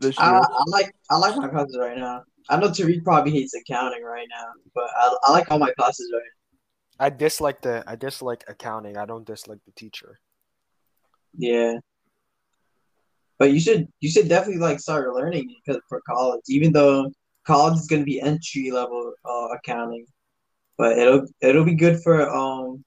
this 0.00 0.18
year? 0.18 0.26
I, 0.26 0.38
I 0.38 0.62
like 0.66 0.94
I 1.10 1.16
like 1.16 1.36
my 1.36 1.48
classes 1.48 1.76
right 1.78 1.98
now. 1.98 2.24
I 2.48 2.56
know 2.56 2.68
Tariq 2.68 3.04
probably 3.04 3.32
hates 3.32 3.54
accounting 3.54 4.02
right 4.02 4.26
now, 4.30 4.46
but 4.74 4.88
I, 4.96 5.16
I 5.24 5.32
like 5.32 5.50
all 5.50 5.58
my 5.58 5.72
classes 5.72 6.10
right 6.12 6.22
now. 6.22 7.06
I 7.06 7.10
dislike 7.10 7.60
the 7.62 7.82
I 7.86 7.96
dislike 7.96 8.44
accounting. 8.48 8.96
I 8.96 9.06
don't 9.06 9.26
dislike 9.26 9.58
the 9.64 9.72
teacher. 9.72 10.20
Yeah. 11.36 11.78
But 13.38 13.52
you 13.52 13.60
should 13.60 13.88
you 14.00 14.10
should 14.10 14.28
definitely 14.28 14.60
like 14.60 14.78
start 14.78 15.12
learning 15.14 15.54
because 15.64 15.80
for 15.88 16.00
college, 16.08 16.42
even 16.48 16.72
though 16.72 17.10
college 17.44 17.78
is 17.78 17.86
gonna 17.86 18.04
be 18.04 18.20
entry 18.20 18.70
level 18.70 19.14
uh, 19.24 19.48
accounting, 19.56 20.06
but 20.78 20.98
it'll 20.98 21.26
it'll 21.40 21.64
be 21.64 21.74
good 21.74 22.02
for 22.02 22.28
um 22.30 22.84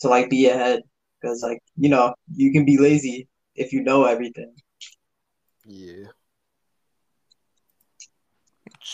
to 0.00 0.08
like 0.08 0.30
be 0.30 0.48
ahead 0.48 0.82
because 1.20 1.42
like 1.42 1.58
you 1.76 1.88
know 1.88 2.14
you 2.34 2.52
can 2.52 2.64
be 2.64 2.78
lazy 2.78 3.28
if 3.54 3.72
you 3.72 3.82
know 3.82 4.04
everything. 4.04 4.54
Yeah. 5.66 6.06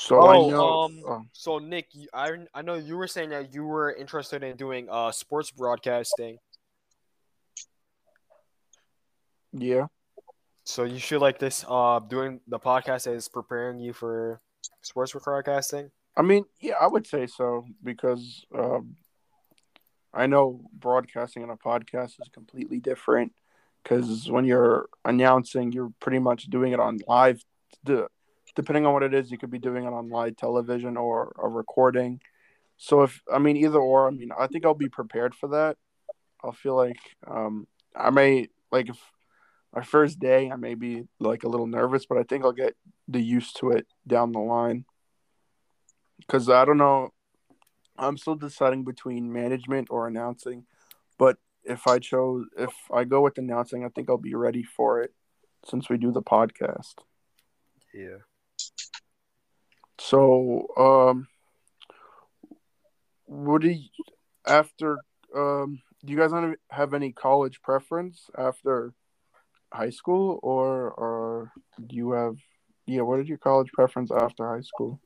So 0.03 0.21
I 0.29 0.37
Oh, 0.37 0.51
know. 0.51 0.67
um, 0.83 1.03
oh, 1.07 1.25
So 1.33 1.59
Nick, 1.61 1.87
I 2.13 2.33
I 2.53 2.63
know 2.63 2.75
you 2.75 2.97
were 2.97 3.07
saying 3.07 3.31
that 3.31 3.55
you 3.55 3.65
were 3.65 3.93
interested 3.95 4.43
in 4.43 4.57
doing 4.57 4.89
uh 4.91 5.13
sports 5.13 5.53
broadcasting. 5.53 6.39
yeah. 9.53 9.87
So 10.65 10.83
you 10.83 10.99
feel 10.99 11.21
like 11.21 11.39
this 11.39 11.65
uh 11.69 12.01
doing 12.01 12.41
the 12.49 12.59
podcast 12.59 13.07
is 13.07 13.29
preparing 13.29 13.79
you 13.79 13.93
for 13.93 14.41
sports 14.83 15.13
broadcasting? 15.13 15.93
I 16.17 16.23
mean, 16.23 16.47
yeah, 16.61 16.75
I 16.81 16.89
would 16.89 17.07
say 17.07 17.29
so 17.29 17.65
because 17.83 18.45
um, 18.53 18.97
I 20.13 20.27
know 20.27 20.63
broadcasting 20.73 21.45
on 21.45 21.51
a 21.51 21.57
podcast 21.57 22.21
is 22.21 22.29
completely 22.33 22.81
different. 22.81 23.33
Because 23.83 24.29
when 24.29 24.45
you're 24.47 24.89
announcing, 25.05 25.71
you're 25.73 25.93
pretty 26.01 26.19
much 26.19 26.47
doing 26.47 26.73
it 26.73 26.81
on 26.81 26.99
live. 27.07 27.41
The 27.85 28.09
depending 28.55 28.87
on 28.87 28.93
what 28.93 29.03
it 29.03 29.15
is, 29.15 29.31
you 29.31 29.39
could 29.39 29.51
be 29.51 29.59
doing 29.59 29.85
it 29.85 29.93
on 29.93 30.09
live 30.09 30.37
television 30.37 30.97
or 30.97 31.35
a 31.39 31.49
recording. 31.49 32.21
So 32.77 33.03
if 33.03 33.23
I 33.33 33.39
mean 33.39 33.57
either 33.57 33.79
or, 33.79 34.09
I 34.09 34.11
mean 34.11 34.31
I 34.37 34.47
think 34.47 34.65
I'll 34.65 34.75
be 34.75 34.89
prepared 34.89 35.35
for 35.35 35.49
that. 35.49 35.77
I'll 36.43 36.53
feel 36.53 36.77
like 36.77 36.99
um, 37.27 37.67
I 37.95 38.11
may 38.11 38.49
like 38.71 38.89
if 38.89 38.99
my 39.75 39.83
first 39.83 40.19
day 40.19 40.51
I 40.51 40.57
may 40.57 40.75
be 40.75 41.05
like 41.21 41.45
a 41.45 41.49
little 41.49 41.67
nervous, 41.67 42.07
but 42.07 42.19
I 42.19 42.25
think 42.25 42.45
I'll 42.45 42.53
get 42.53 42.77
the 43.09 43.21
used 43.21 43.59
to 43.59 43.71
it 43.71 43.87
down 44.07 44.33
the 44.33 44.41
line 44.41 44.85
because 46.19 46.49
I 46.49 46.65
don't 46.65 46.79
know. 46.79 47.11
I'm 47.99 48.17
still 48.17 48.37
deciding 48.37 48.85
between 48.85 49.33
management 49.33 49.89
or 49.91 50.09
announcing, 50.09 50.65
but 51.19 51.37
if 51.65 51.87
I 51.87 51.99
chose, 51.99 52.47
if 52.57 52.73
I 52.93 53.05
go 53.05 53.21
with 53.21 53.39
announcing, 53.39 53.85
I 53.85 53.89
think 53.89 54.09
I'll 54.09 54.17
be 54.17 54.35
ready 54.35 54.63
for 54.63 55.03
it 55.03 55.13
since 55.69 55.89
we 55.89 55.99
do 55.99 56.11
the 56.11 56.23
podcast. 56.23 56.95
Yeah. 57.95 58.19
So, 60.05 60.67
um, 60.77 61.29
what 63.27 63.63
do 63.63 63.69
you, 63.69 63.89
after, 64.45 64.99
um, 65.35 65.81
do 66.05 66.13
you 66.13 66.19
guys 66.19 66.33
have 66.71 66.93
any 66.93 67.13
college 67.13 67.63
preference 67.63 68.29
after 68.37 68.93
high 69.73 69.91
school 69.91 70.41
or, 70.43 70.91
or 70.91 71.53
do 71.87 71.95
you 71.95 72.11
have, 72.13 72.37
yeah, 72.85 73.03
what 73.03 73.21
is 73.21 73.29
your 73.29 73.39
college 73.39 73.71
preference 73.73 74.11
after 74.11 74.47
high 74.47 74.63
school? 74.63 75.01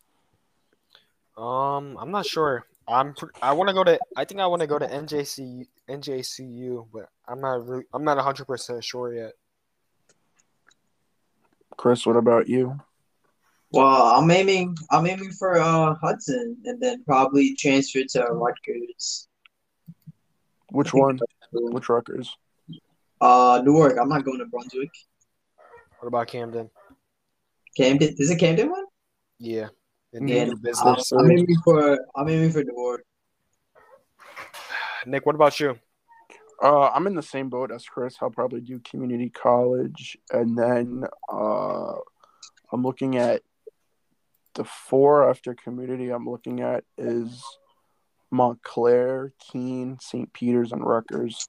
Um, 1.37 1.99
I'm 2.01 2.11
not 2.11 2.25
sure. 2.25 2.65
I'm 2.89 3.15
I 3.43 3.53
want 3.53 3.69
to 3.69 3.75
go 3.75 3.85
to 3.85 3.99
I 4.17 4.25
think 4.25 4.41
I 4.41 4.47
want 4.47 4.61
to 4.61 4.69
go 4.69 4.79
to 4.79 4.87
NJC 4.87 5.67
NJCU, 5.91 6.87
but 6.93 7.09
I'm 7.29 7.41
not 7.41 7.67
really 7.67 7.85
I'm 7.93 8.05
not 8.05 8.17
100% 8.17 8.83
sure 8.83 9.13
yet. 9.13 9.33
Chris, 11.77 12.07
what 12.07 12.17
about 12.17 12.49
you? 12.49 12.81
Well, 13.73 14.17
I'm 14.17 14.31
aiming. 14.31 14.77
I'm 14.91 15.07
aiming 15.07 15.33
for 15.33 15.59
uh 15.59 15.95
Hudson, 16.01 16.57
and 16.65 16.81
then 16.81 17.05
probably 17.05 17.55
transfer 17.55 18.03
to 18.11 18.23
Rutgers. 18.31 19.29
Which 20.71 20.95
one? 20.95 21.19
Which 21.53 21.89
Rutgers? 21.89 22.37
Uh, 23.21 23.63
Newark. 23.65 23.97
I'm 24.01 24.09
not 24.09 24.25
going 24.25 24.39
to 24.39 24.47
Brunswick. 24.47 24.91
What 25.99 26.09
about 26.09 26.29
Camden? 26.29 26.71
Camden. 27.77 28.15
Is 28.19 28.31
it 28.31 28.39
Camden 28.39 28.71
one? 28.71 28.85
Yeah. 29.39 29.69
Yeah. 30.13 30.51
I'm. 30.85 30.97
I'm 31.19 31.31
aiming 31.31 31.57
for. 31.65 31.99
I'm 32.15 32.29
aiming 32.29 32.53
for 32.53 32.63
Newark. 32.63 33.05
Nick, 35.07 35.27
what 35.27 35.35
about 35.35 35.59
you? 35.61 35.79
Uh, 36.63 36.89
I'm 36.89 37.07
in 37.07 37.15
the 37.15 37.23
same 37.23 37.51
boat 37.51 37.71
as 37.71 37.85
Chris. 37.85 38.17
I'll 38.21 38.31
probably 38.31 38.61
do 38.61 38.79
community 38.81 39.29
college, 39.29 40.17
and 40.31 40.57
then 40.57 41.05
uh, 41.31 41.93
I'm 42.73 42.83
looking 42.83 43.17
at 43.17 43.43
the 44.57 44.65
four 44.65 45.31
after 45.31 45.55
community. 45.55 46.11
I'm 46.11 46.29
looking 46.29 46.61
at 46.61 46.85
is 46.99 47.43
Montclair, 48.31 49.33
Kean, 49.39 49.99
St. 50.01 50.33
Peter's, 50.33 50.73
and 50.73 50.85
Rutgers. 50.85 51.47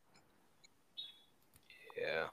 Yeah. 1.99 2.25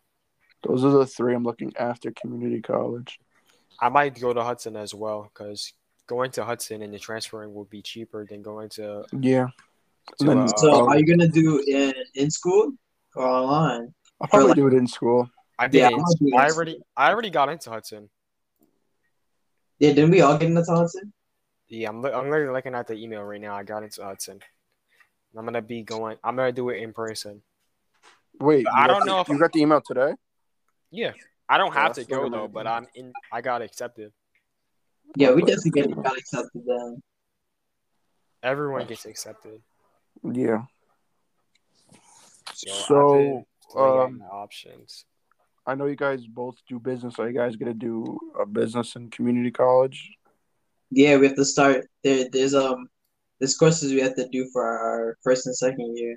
Those 0.66 0.84
are 0.84 0.90
the 0.90 1.06
three 1.06 1.34
I'm 1.34 1.44
looking 1.44 1.72
after 1.78 2.12
community 2.12 2.60
college. 2.60 3.18
I 3.80 3.88
might 3.88 4.18
go 4.20 4.32
to 4.32 4.42
Hudson 4.42 4.76
as 4.76 4.94
well 4.94 5.30
because 5.32 5.72
going 6.06 6.30
to 6.32 6.44
Hudson 6.44 6.82
and 6.82 6.92
the 6.92 6.98
transferring 6.98 7.54
will 7.54 7.64
be 7.64 7.82
cheaper 7.82 8.26
than 8.26 8.42
going 8.42 8.68
to. 8.70 9.04
Yeah, 9.18 9.46
to 10.18 10.26
then- 10.26 10.38
uh, 10.38 10.46
So, 10.48 10.82
Um, 10.82 10.88
are 10.88 10.98
you 10.98 11.06
gonna 11.06 11.28
do 11.28 11.62
in 11.66 11.94
in 12.14 12.30
school 12.30 12.72
or 13.16 13.26
online? 13.26 13.94
I'll 14.20 14.28
probably 14.28 14.48
like- 14.48 14.56
do 14.56 14.66
it 14.68 14.74
in 14.74 14.86
school. 14.86 15.28
I 15.58 15.66
did. 15.68 15.78
Yeah. 15.78 15.86
I'm 15.88 15.92
gonna 15.96 16.04
do 16.20 16.28
it 16.28 16.34
I 16.34 16.48
already. 16.50 16.80
I 16.96 17.10
already 17.10 17.30
got 17.30 17.48
into 17.48 17.70
Hudson. 17.70 18.08
Yeah, 19.78 19.92
didn't 19.92 20.10
we 20.10 20.20
all 20.20 20.38
get 20.38 20.48
into 20.48 20.62
Hudson? 20.66 21.12
Yeah, 21.68 21.88
I'm. 21.88 22.04
I'm 22.04 22.30
literally 22.30 22.52
looking 22.52 22.74
at 22.74 22.86
the 22.86 22.94
email 22.94 23.22
right 23.22 23.40
now. 23.40 23.54
I 23.56 23.62
got 23.64 23.82
into 23.82 24.02
Hudson. 24.04 24.40
I'm 25.36 25.44
gonna 25.44 25.62
be 25.62 25.82
going. 25.82 26.16
I'm 26.22 26.36
gonna 26.36 26.52
do 26.52 26.68
it 26.70 26.76
in 26.82 26.92
person. 26.92 27.42
Wait, 28.38 28.66
I 28.72 28.86
don't 28.86 29.00
the- 29.00 29.06
know 29.06 29.20
if- 29.20 29.28
you 29.28 29.38
got 29.38 29.52
the 29.52 29.60
email 29.60 29.80
today. 29.80 30.14
Yeah, 30.90 31.12
I 31.48 31.58
don't 31.58 31.72
Yeah, 31.74 31.82
have 31.82 31.92
to 31.94 32.04
go 32.04 32.24
though, 32.28 32.46
gonna 32.46 32.48
but. 32.48 32.66
I'm 32.66 32.86
in. 32.94 33.12
I 33.32 33.40
got 33.40 33.62
accepted. 33.62 34.12
Yeah, 35.16 35.32
we 35.32 35.42
Okay. 35.42 35.54
definitely 35.54 35.82
get, 35.82 36.02
got 36.02 36.16
accepted 36.18 36.62
then. 36.66 37.02
Everyone 38.42 38.86
gets 38.86 39.06
accepted. 39.06 39.60
Yeah. 40.22 40.62
So, 42.52 42.68
So, 42.86 42.96
I've 42.96 43.08
been 43.08 43.44
weighing 43.74 43.98
out 43.98 44.04
um, 44.06 44.22
options. 44.30 45.04
I 45.66 45.74
know 45.74 45.86
you 45.86 45.96
guys 45.96 46.26
both 46.26 46.56
do 46.68 46.78
business. 46.78 47.18
Are 47.18 47.28
you 47.28 47.34
guys 47.34 47.56
gonna 47.56 47.74
do 47.74 48.18
a 48.38 48.44
business 48.46 48.96
in 48.96 49.10
community 49.10 49.50
college? 49.50 50.10
Yeah, 50.90 51.16
we 51.16 51.26
have 51.26 51.36
to 51.36 51.44
start. 51.44 51.86
There, 52.02 52.28
there's 52.30 52.54
um, 52.54 52.88
there's 53.38 53.56
courses 53.56 53.92
we 53.92 54.00
have 54.00 54.14
to 54.16 54.28
do 54.28 54.48
for 54.52 54.62
our 54.64 55.16
first 55.24 55.46
and 55.46 55.56
second 55.56 55.96
year. 55.96 56.16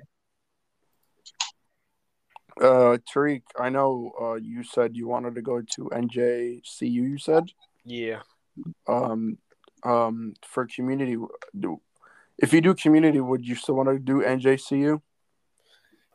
Uh, 2.60 2.98
Tariq, 3.14 3.42
I 3.58 3.68
know 3.68 4.12
uh, 4.20 4.34
you 4.34 4.64
said 4.64 4.96
you 4.96 5.06
wanted 5.06 5.34
to 5.36 5.42
go 5.42 5.62
to 5.62 5.90
NJCU. 5.92 6.90
You 6.90 7.18
said 7.18 7.44
Yeah. 7.84 8.20
um, 8.86 9.38
um, 9.84 10.34
for 10.44 10.66
community. 10.66 11.16
Do 11.58 11.80
if 12.36 12.52
you 12.52 12.60
do 12.60 12.74
community, 12.74 13.20
would 13.20 13.46
you 13.46 13.54
still 13.54 13.76
want 13.76 13.88
to 13.88 13.98
do 13.98 14.22
NJCU, 14.22 15.00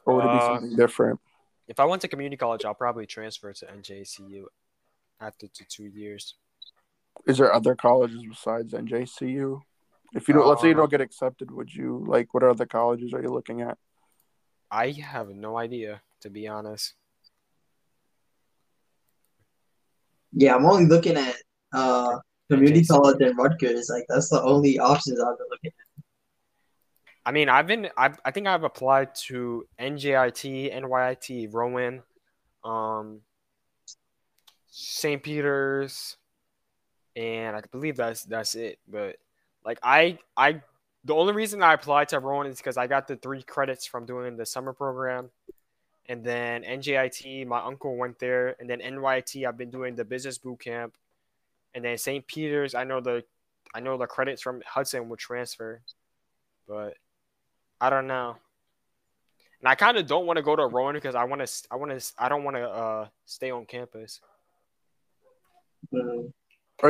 or 0.05 0.15
would 0.15 0.25
it 0.25 0.31
be 0.31 0.37
Uh, 0.37 0.47
something 0.47 0.75
different? 0.75 1.19
If 1.67 1.79
I 1.79 1.85
went 1.85 2.01
to 2.01 2.07
community 2.07 2.37
college, 2.37 2.65
I'll 2.65 2.73
probably 2.73 3.05
transfer 3.05 3.53
to 3.53 3.65
NJCU 3.65 4.43
after 5.21 5.47
the 5.47 5.65
two 5.69 5.85
years. 5.85 6.35
Is 7.25 7.37
there 7.37 7.53
other 7.53 7.75
colleges 7.75 8.23
besides 8.27 8.73
NJCU? 8.73 9.61
If 10.13 10.27
you 10.27 10.33
don't, 10.33 10.47
let's 10.47 10.61
say 10.61 10.67
you 10.69 10.73
Uh, 10.73 10.77
don't 10.77 10.91
get 10.91 11.01
accepted, 11.01 11.49
would 11.51 11.73
you 11.73 12.03
like 12.07 12.33
what 12.33 12.43
other 12.43 12.65
colleges 12.65 13.13
are 13.13 13.21
you 13.21 13.29
looking 13.29 13.61
at? 13.61 13.77
I 14.69 14.91
have 14.91 15.29
no 15.29 15.57
idea, 15.57 16.01
to 16.21 16.29
be 16.29 16.47
honest. 16.47 16.93
Yeah, 20.33 20.55
I'm 20.55 20.65
only 20.65 20.85
looking 20.87 21.15
at 21.17 21.35
uh 21.73 22.19
community 22.49 22.81
NJC. 22.81 22.87
college 22.89 23.21
and 23.21 23.37
Rutgers. 23.37 23.89
Like 23.89 24.05
that's 24.09 24.29
the 24.29 24.41
only 24.41 24.79
options 24.79 25.19
I've 25.19 25.37
been 25.37 25.47
looking 25.49 25.71
at. 25.79 25.82
I 27.25 27.31
mean, 27.31 27.47
I've 27.47 27.67
been, 27.67 27.89
I, 27.97 28.11
I 28.25 28.31
think 28.31 28.47
I've 28.47 28.63
applied 28.63 29.15
to 29.27 29.65
NJIT, 29.79 30.73
NYIT, 30.73 31.53
Rowan, 31.53 32.03
um, 32.65 33.21
St. 34.67 35.23
Peter's, 35.23 36.17
and 37.15 37.55
I 37.55 37.61
believe 37.71 37.95
that's 37.95 38.23
that's 38.23 38.55
it. 38.55 38.79
But 38.89 39.17
like, 39.63 39.79
I, 39.81 40.17
I, 40.35 40.61
the 41.05 41.15
only 41.15 41.33
reason 41.33 41.63
I 41.63 41.73
applied 41.73 42.09
to 42.09 42.19
Rowan 42.19 42.47
is 42.47 42.57
because 42.57 42.75
I 42.75 42.87
got 42.87 43.07
the 43.07 43.15
three 43.15 43.41
credits 43.41 43.85
from 43.85 44.05
doing 44.05 44.35
the 44.35 44.45
summer 44.45 44.73
program, 44.73 45.29
and 46.07 46.25
then 46.25 46.63
NJIT, 46.63 47.47
my 47.47 47.61
uncle 47.61 47.95
went 47.95 48.19
there, 48.19 48.57
and 48.59 48.69
then 48.69 48.79
NYIT, 48.79 49.47
I've 49.47 49.57
been 49.57 49.69
doing 49.71 49.95
the 49.95 50.03
business 50.03 50.37
boot 50.37 50.59
camp, 50.59 50.97
and 51.73 51.85
then 51.85 51.97
St. 51.97 52.27
Peter's, 52.27 52.75
I 52.75 52.83
know 52.83 52.99
the, 52.99 53.23
I 53.73 53.79
know 53.79 53.97
the 53.97 54.07
credits 54.07 54.41
from 54.41 54.61
Hudson 54.67 55.07
will 55.07 55.15
transfer, 55.15 55.81
but. 56.67 56.97
I 57.83 57.89
don't 57.89 58.07
know. 58.07 58.37
And 59.59 59.67
I 59.67 59.75
kind 59.75 59.97
of 59.97 60.07
don't 60.07 60.25
want 60.25 60.37
to 60.37 60.43
go 60.43 60.55
to 60.55 60.65
Rowan 60.67 60.95
because 60.95 61.15
I 61.15 61.25
want 61.25 61.45
to. 61.45 61.51
I 61.69 61.75
want 61.75 61.91
to. 61.99 62.13
I 62.17 62.29
don't 62.29 62.45
want 62.45 62.55
to 62.55 62.63
uh, 62.63 63.07
stay 63.25 63.51
on 63.51 63.65
campus. 63.65 64.21
Are 65.93 65.99
you, 65.99 66.31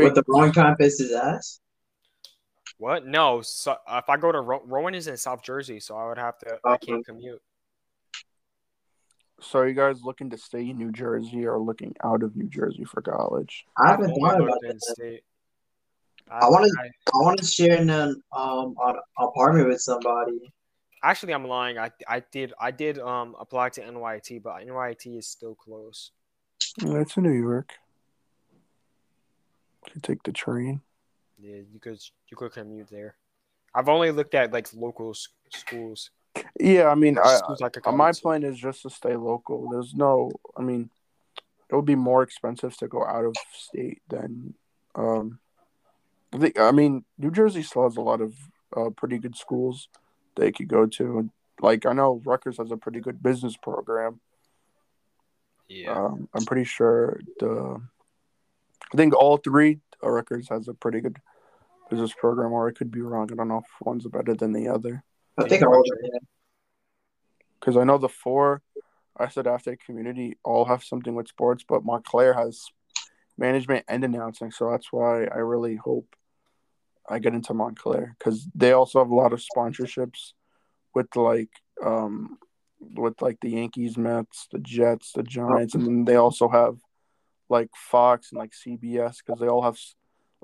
What 0.05 0.13
the 0.13 0.23
wrong 0.27 0.51
campus 0.51 0.99
is 0.99 1.11
ass? 1.11 1.59
What? 2.77 3.07
No. 3.07 3.41
So 3.41 3.75
uh, 3.87 4.01
if 4.03 4.07
I 4.07 4.17
go 4.17 4.31
to 4.31 4.39
Ro- 4.39 4.61
Rowan 4.65 4.93
is 4.93 5.07
in 5.07 5.17
South 5.17 5.41
Jersey, 5.41 5.79
so 5.79 5.97
I 5.97 6.07
would 6.09 6.19
have 6.19 6.37
to. 6.39 6.59
I 6.63 6.77
can't 6.77 7.03
commute. 7.03 7.41
so 9.41 9.59
are 9.59 9.67
you 9.67 9.73
guys 9.73 10.03
looking 10.03 10.29
to 10.29 10.37
stay 10.37 10.69
in 10.69 10.77
New 10.77 10.91
Jersey 10.91 11.47
or 11.47 11.59
looking 11.59 11.95
out 12.03 12.21
of 12.21 12.35
New 12.35 12.49
Jersey 12.49 12.83
for 12.83 13.01
college? 13.01 13.65
I 13.83 13.89
haven't 13.89 14.11
only 14.11 14.21
thought 14.21 14.35
about 14.41 14.47
looked 14.47 14.61
that. 14.61 14.81
state. 14.83 15.23
I 16.29 16.47
wanna- 16.49 16.67
I 16.77 17.17
want 17.17 17.39
to 17.39 17.45
share 17.45 17.79
an 17.81 17.89
um 17.89 18.75
an 18.83 18.95
apartment 19.19 19.67
with 19.69 19.81
somebody. 19.81 20.53
Actually, 21.03 21.33
I'm 21.33 21.45
lying. 21.45 21.77
I 21.77 21.91
I 22.07 22.21
did 22.31 22.53
I 22.59 22.71
did 22.71 22.97
um 22.97 23.35
apply 23.37 23.69
to 23.69 23.81
NYIT, 23.81 24.41
but 24.41 24.65
NYIT 24.65 25.17
is 25.17 25.27
still 25.27 25.53
close. 25.53 26.11
That's 26.77 27.17
in 27.17 27.23
New 27.23 27.31
York. 27.31 27.73
You 29.93 29.99
take 30.01 30.23
the 30.23 30.31
train. 30.31 30.81
Yeah, 31.37 31.57
you 31.71 31.79
could 31.81 31.99
you 32.29 32.37
could 32.37 32.53
commute 32.53 32.89
there. 32.89 33.15
I've 33.75 33.89
only 33.89 34.11
looked 34.11 34.33
at 34.33 34.53
like 34.53 34.73
local 34.73 35.13
schools. 35.49 36.09
Yeah, 36.59 36.87
I 36.87 36.95
mean, 36.95 37.17
I, 37.17 37.39
I 37.85 37.91
my 37.91 38.11
to. 38.11 38.21
plan 38.21 38.43
is 38.43 38.57
just 38.57 38.83
to 38.83 38.89
stay 38.89 39.15
local. 39.15 39.69
There's 39.69 39.93
no, 39.93 40.31
I 40.57 40.61
mean, 40.61 40.89
it 41.69 41.75
would 41.75 41.85
be 41.85 41.95
more 41.95 42.23
expensive 42.23 42.75
to 42.77 42.87
go 42.87 43.05
out 43.05 43.25
of 43.25 43.35
state 43.51 44.01
than, 44.09 44.53
um, 44.95 45.39
I 46.31 46.37
think. 46.37 46.59
I 46.59 46.71
mean, 46.71 47.05
New 47.19 47.29
Jersey 47.29 47.61
still 47.61 47.83
has 47.83 47.97
a 47.97 48.01
lot 48.01 48.21
of 48.21 48.33
uh, 48.75 48.89
pretty 48.91 49.19
good 49.19 49.35
schools 49.35 49.89
they 50.35 50.51
could 50.51 50.67
go 50.67 50.85
to. 50.85 51.29
Like 51.61 51.85
I 51.85 51.93
know 51.93 52.21
Rutgers 52.25 52.57
has 52.57 52.71
a 52.71 52.77
pretty 52.77 52.99
good 52.99 53.21
business 53.21 53.55
program. 53.55 54.19
Yeah. 55.67 55.93
Um, 55.93 56.27
I'm 56.33 56.45
pretty 56.45 56.65
sure 56.65 57.19
the, 57.39 57.81
I 58.93 58.97
think 58.97 59.15
all 59.15 59.37
three 59.37 59.79
uh, 60.03 60.09
Rutgers 60.09 60.49
has 60.49 60.67
a 60.67 60.73
pretty 60.73 60.99
good 60.99 61.17
business 61.89 62.13
program, 62.13 62.51
or 62.51 62.67
I 62.67 62.73
could 62.73 62.91
be 62.91 63.01
wrong. 63.01 63.29
I 63.31 63.35
don't 63.35 63.47
know 63.47 63.59
if 63.59 63.85
one's 63.85 64.05
better 64.07 64.35
than 64.35 64.51
the 64.51 64.69
other 64.69 65.03
I 65.37 65.47
think 65.47 65.61
you 65.61 65.67
all 65.67 65.77
watch 65.77 65.87
because 67.59 67.77
I 67.77 67.83
know 67.83 67.97
the 67.97 68.09
four 68.09 68.61
I 69.17 69.29
said 69.29 69.47
after 69.47 69.75
community 69.75 70.37
all 70.43 70.65
have 70.65 70.83
something 70.83 71.15
with 71.15 71.27
sports, 71.27 71.63
but 71.67 71.85
Montclair 71.85 72.33
has 72.33 72.65
management 73.37 73.85
and 73.87 74.03
announcing, 74.03 74.51
so 74.51 74.71
that's 74.71 74.91
why 74.91 75.25
I 75.25 75.37
really 75.37 75.75
hope 75.75 76.15
I 77.09 77.19
get 77.19 77.33
into 77.33 77.53
Montclair 77.53 78.15
because 78.17 78.47
they 78.55 78.71
also 78.71 78.99
have 78.99 79.09
a 79.09 79.15
lot 79.15 79.33
of 79.33 79.41
sponsorships 79.41 80.33
with 80.93 81.15
like 81.15 81.49
um 81.83 82.37
with 82.79 83.21
like 83.21 83.39
the 83.41 83.51
Yankees, 83.51 83.97
Mets, 83.97 84.47
the 84.51 84.59
Jets, 84.59 85.13
the 85.13 85.23
Giants, 85.23 85.75
and 85.75 85.85
then 85.85 86.05
they 86.05 86.15
also 86.15 86.47
have 86.49 86.77
like 87.49 87.69
Fox 87.75 88.31
and 88.31 88.39
like 88.39 88.51
CBS 88.51 89.17
because 89.25 89.39
they 89.39 89.47
all 89.47 89.61
have 89.61 89.77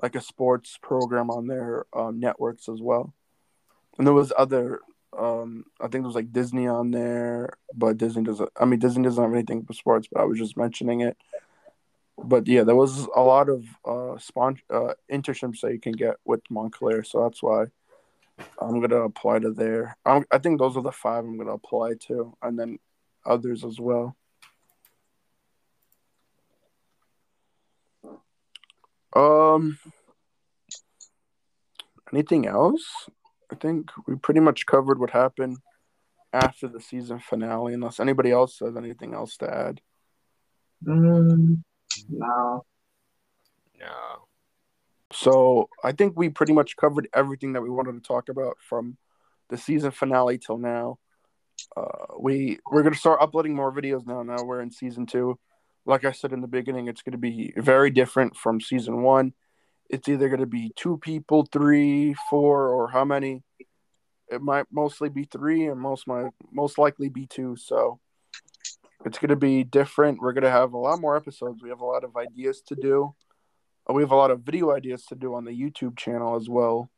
like 0.02 0.14
a 0.14 0.20
sports 0.20 0.78
program 0.82 1.30
on 1.30 1.46
their 1.46 1.84
um, 1.92 2.20
networks 2.20 2.68
as 2.68 2.80
well. 2.80 3.12
And 3.98 4.06
there 4.06 4.14
was 4.14 4.32
other 4.36 4.80
um 5.18 5.64
I 5.80 5.84
think 5.84 5.92
there 5.92 6.02
was 6.02 6.14
like 6.14 6.32
Disney 6.32 6.68
on 6.68 6.90
there, 6.90 7.54
but 7.74 7.98
Disney 7.98 8.22
doesn't 8.22 8.50
I 8.58 8.64
mean 8.64 8.78
Disney 8.78 9.02
doesn't 9.02 9.22
have 9.22 9.32
anything 9.32 9.64
for 9.64 9.72
sports, 9.72 10.08
but 10.10 10.20
I 10.20 10.24
was 10.24 10.38
just 10.38 10.56
mentioning 10.56 11.00
it. 11.00 11.16
But 12.22 12.46
yeah, 12.46 12.64
there 12.64 12.76
was 12.76 13.08
a 13.16 13.22
lot 13.22 13.48
of 13.48 13.64
uh 13.84 14.12
uh 14.12 14.94
internships 15.10 15.60
that 15.60 15.72
you 15.72 15.80
can 15.80 15.92
get 15.92 16.16
with 16.24 16.42
Montclair, 16.50 17.02
so 17.02 17.22
that's 17.22 17.42
why 17.42 17.66
I'm 18.60 18.80
gonna 18.80 19.02
apply 19.02 19.40
to 19.40 19.52
there. 19.52 19.96
I'm, 20.04 20.24
I 20.30 20.38
think 20.38 20.58
those 20.58 20.76
are 20.76 20.82
the 20.82 20.92
five 20.92 21.24
I'm 21.24 21.38
gonna 21.38 21.52
apply 21.52 21.94
to, 22.08 22.36
and 22.42 22.58
then 22.58 22.78
others 23.24 23.64
as 23.64 23.78
well. 23.78 24.16
Um, 29.14 29.78
anything 32.12 32.46
else? 32.46 32.84
I 33.52 33.56
think 33.56 33.90
we 34.06 34.16
pretty 34.16 34.40
much 34.40 34.66
covered 34.66 35.00
what 35.00 35.10
happened 35.10 35.58
after 36.32 36.68
the 36.68 36.80
season 36.80 37.18
finale, 37.18 37.74
unless 37.74 37.98
anybody 37.98 38.30
else 38.30 38.58
has 38.60 38.76
anything 38.76 39.14
else 39.14 39.36
to 39.38 39.52
add. 39.52 39.80
Mm, 40.84 41.62
no. 42.08 42.64
No. 43.78 44.26
So 45.12 45.68
I 45.82 45.92
think 45.92 46.16
we 46.16 46.28
pretty 46.28 46.52
much 46.52 46.76
covered 46.76 47.08
everything 47.12 47.54
that 47.54 47.62
we 47.62 47.70
wanted 47.70 47.92
to 47.92 48.00
talk 48.00 48.28
about 48.28 48.58
from 48.60 48.96
the 49.48 49.56
season 49.56 49.90
finale 49.90 50.38
till 50.38 50.58
now. 50.58 50.98
Uh, 51.76 52.14
we 52.18 52.58
we're 52.70 52.82
gonna 52.82 52.94
start 52.94 53.20
uploading 53.20 53.54
more 53.54 53.72
videos 53.72 54.06
now. 54.06 54.22
Now 54.22 54.42
we're 54.44 54.62
in 54.62 54.70
season 54.70 55.06
two. 55.06 55.38
Like 55.84 56.04
I 56.04 56.12
said 56.12 56.32
in 56.32 56.40
the 56.40 56.46
beginning, 56.46 56.88
it's 56.88 57.02
gonna 57.02 57.18
be 57.18 57.52
very 57.56 57.90
different 57.90 58.36
from 58.36 58.60
season 58.60 59.02
one. 59.02 59.34
It's 59.88 60.08
either 60.08 60.28
gonna 60.28 60.46
be 60.46 60.72
two 60.76 60.98
people, 60.98 61.46
three, 61.50 62.14
four, 62.28 62.68
or 62.68 62.88
how 62.88 63.04
many. 63.04 63.42
It 64.28 64.40
might 64.40 64.66
mostly 64.70 65.08
be 65.08 65.24
three, 65.24 65.66
and 65.66 65.80
most 65.80 66.06
might 66.06 66.30
most 66.52 66.78
likely 66.78 67.08
be 67.08 67.26
two. 67.26 67.56
So 67.56 67.98
it's 69.04 69.18
gonna 69.18 69.36
be 69.36 69.64
different. 69.64 70.20
We're 70.20 70.32
gonna 70.32 70.50
have 70.50 70.72
a 70.72 70.78
lot 70.78 71.00
more 71.00 71.16
episodes. 71.16 71.62
We 71.62 71.70
have 71.70 71.80
a 71.80 71.86
lot 71.86 72.04
of 72.04 72.16
ideas 72.16 72.62
to 72.68 72.74
do. 72.74 73.14
Uh, 73.88 73.94
We 73.94 74.02
have 74.02 74.12
a 74.12 74.16
lot 74.16 74.30
of 74.30 74.40
video 74.40 74.72
ideas 74.72 75.04
to 75.06 75.14
do 75.14 75.34
on 75.34 75.44
the 75.44 75.52
YouTube 75.52 75.96
channel 75.96 76.36
as 76.36 76.48
well. 76.48 76.90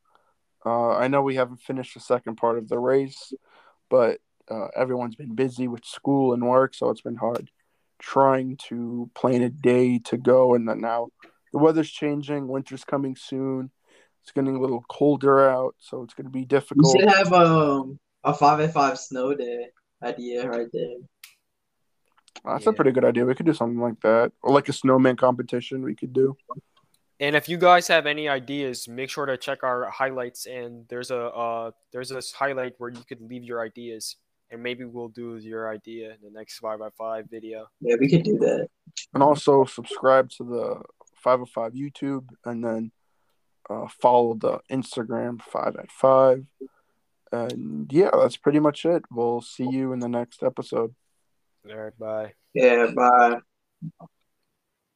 Uh, 0.65 0.91
I 0.91 1.07
know 1.07 1.21
we 1.21 1.35
haven't 1.35 1.61
finished 1.61 1.93
the 1.93 1.99
second 1.99 2.35
part 2.35 2.57
of 2.57 2.69
the 2.69 2.79
race, 2.79 3.33
but 3.89 4.19
uh, 4.49 4.67
everyone's 4.75 5.15
been 5.15 5.35
busy 5.35 5.67
with 5.67 5.85
school 5.85 6.33
and 6.33 6.47
work, 6.47 6.73
so 6.75 6.89
it's 6.89 7.01
been 7.01 7.15
hard 7.15 7.49
trying 7.99 8.57
to 8.67 9.09
plan 9.15 9.41
a 9.41 9.49
day 9.49 9.97
to 9.99 10.17
go. 10.17 10.53
And 10.55 10.65
now 10.65 11.09
the 11.51 11.59
weather's 11.59 11.89
changing, 11.89 12.47
winter's 12.47 12.83
coming 12.83 13.15
soon. 13.15 13.71
It's 14.21 14.31
getting 14.31 14.55
a 14.55 14.59
little 14.59 14.83
colder 14.89 15.49
out, 15.49 15.75
so 15.79 16.03
it's 16.03 16.13
going 16.13 16.25
to 16.25 16.31
be 16.31 16.45
difficult. 16.45 16.95
We 16.95 17.01
should 17.01 17.09
have 17.09 17.33
um 17.33 17.99
a 18.23 18.33
five 18.33 18.59
at 18.61 18.73
five 18.73 18.97
snow 18.97 19.33
day 19.33 19.67
idea 20.01 20.49
right 20.49 20.67
there. 20.71 20.95
That's 22.45 22.67
a 22.67 22.73
pretty 22.73 22.91
good 22.91 23.05
idea. 23.05 23.25
We 23.25 23.35
could 23.35 23.45
do 23.45 23.53
something 23.53 23.79
like 23.79 23.99
that, 24.01 24.31
or 24.41 24.51
like 24.53 24.67
a 24.69 24.73
snowman 24.73 25.15
competition. 25.15 25.81
We 25.83 25.95
could 25.95 26.13
do. 26.13 26.35
And 27.19 27.35
if 27.35 27.47
you 27.47 27.57
guys 27.57 27.87
have 27.87 28.05
any 28.05 28.27
ideas, 28.27 28.87
make 28.87 29.09
sure 29.09 29.25
to 29.25 29.37
check 29.37 29.63
our 29.63 29.89
highlights. 29.89 30.45
And 30.45 30.85
there's 30.89 31.09
a 31.11 31.27
uh, 31.27 31.71
there's 31.91 32.09
this 32.09 32.33
highlight 32.33 32.73
where 32.79 32.89
you 32.89 33.03
could 33.07 33.21
leave 33.21 33.43
your 33.43 33.61
ideas, 33.61 34.17
and 34.51 34.61
maybe 34.61 34.83
we'll 34.83 35.07
do 35.07 35.37
your 35.37 35.69
idea 35.69 36.11
in 36.11 36.17
the 36.21 36.31
next 36.31 36.59
five 36.59 36.79
by 36.79 36.89
five 36.97 37.29
video. 37.29 37.67
Yeah, 37.79 37.95
we 37.99 38.09
could 38.09 38.23
do 38.23 38.37
that. 38.39 38.67
and 39.13 39.23
also 39.23 39.63
subscribe 39.63 40.29
to 40.31 40.43
the 40.43 40.81
505 41.23 41.73
YouTube 41.73 42.27
and 42.45 42.63
then 42.63 42.91
uh, 43.69 43.87
follow 43.87 44.35
the 44.35 44.59
Instagram 44.69 45.41
5 45.41 45.75
at 45.77 45.91
5. 45.91 46.45
And 47.31 47.91
yeah, 47.91 48.11
that's 48.13 48.37
pretty 48.37 48.59
much 48.59 48.85
it. 48.85 49.03
We'll 49.09 49.41
see 49.41 49.67
you 49.67 49.93
in 49.93 49.99
the 49.99 50.09
next 50.09 50.43
episode. 50.43 50.93
All 51.69 51.75
right, 51.77 51.97
bye. 51.97 52.33
Yeah, 52.53 52.87
bye. 52.95 53.39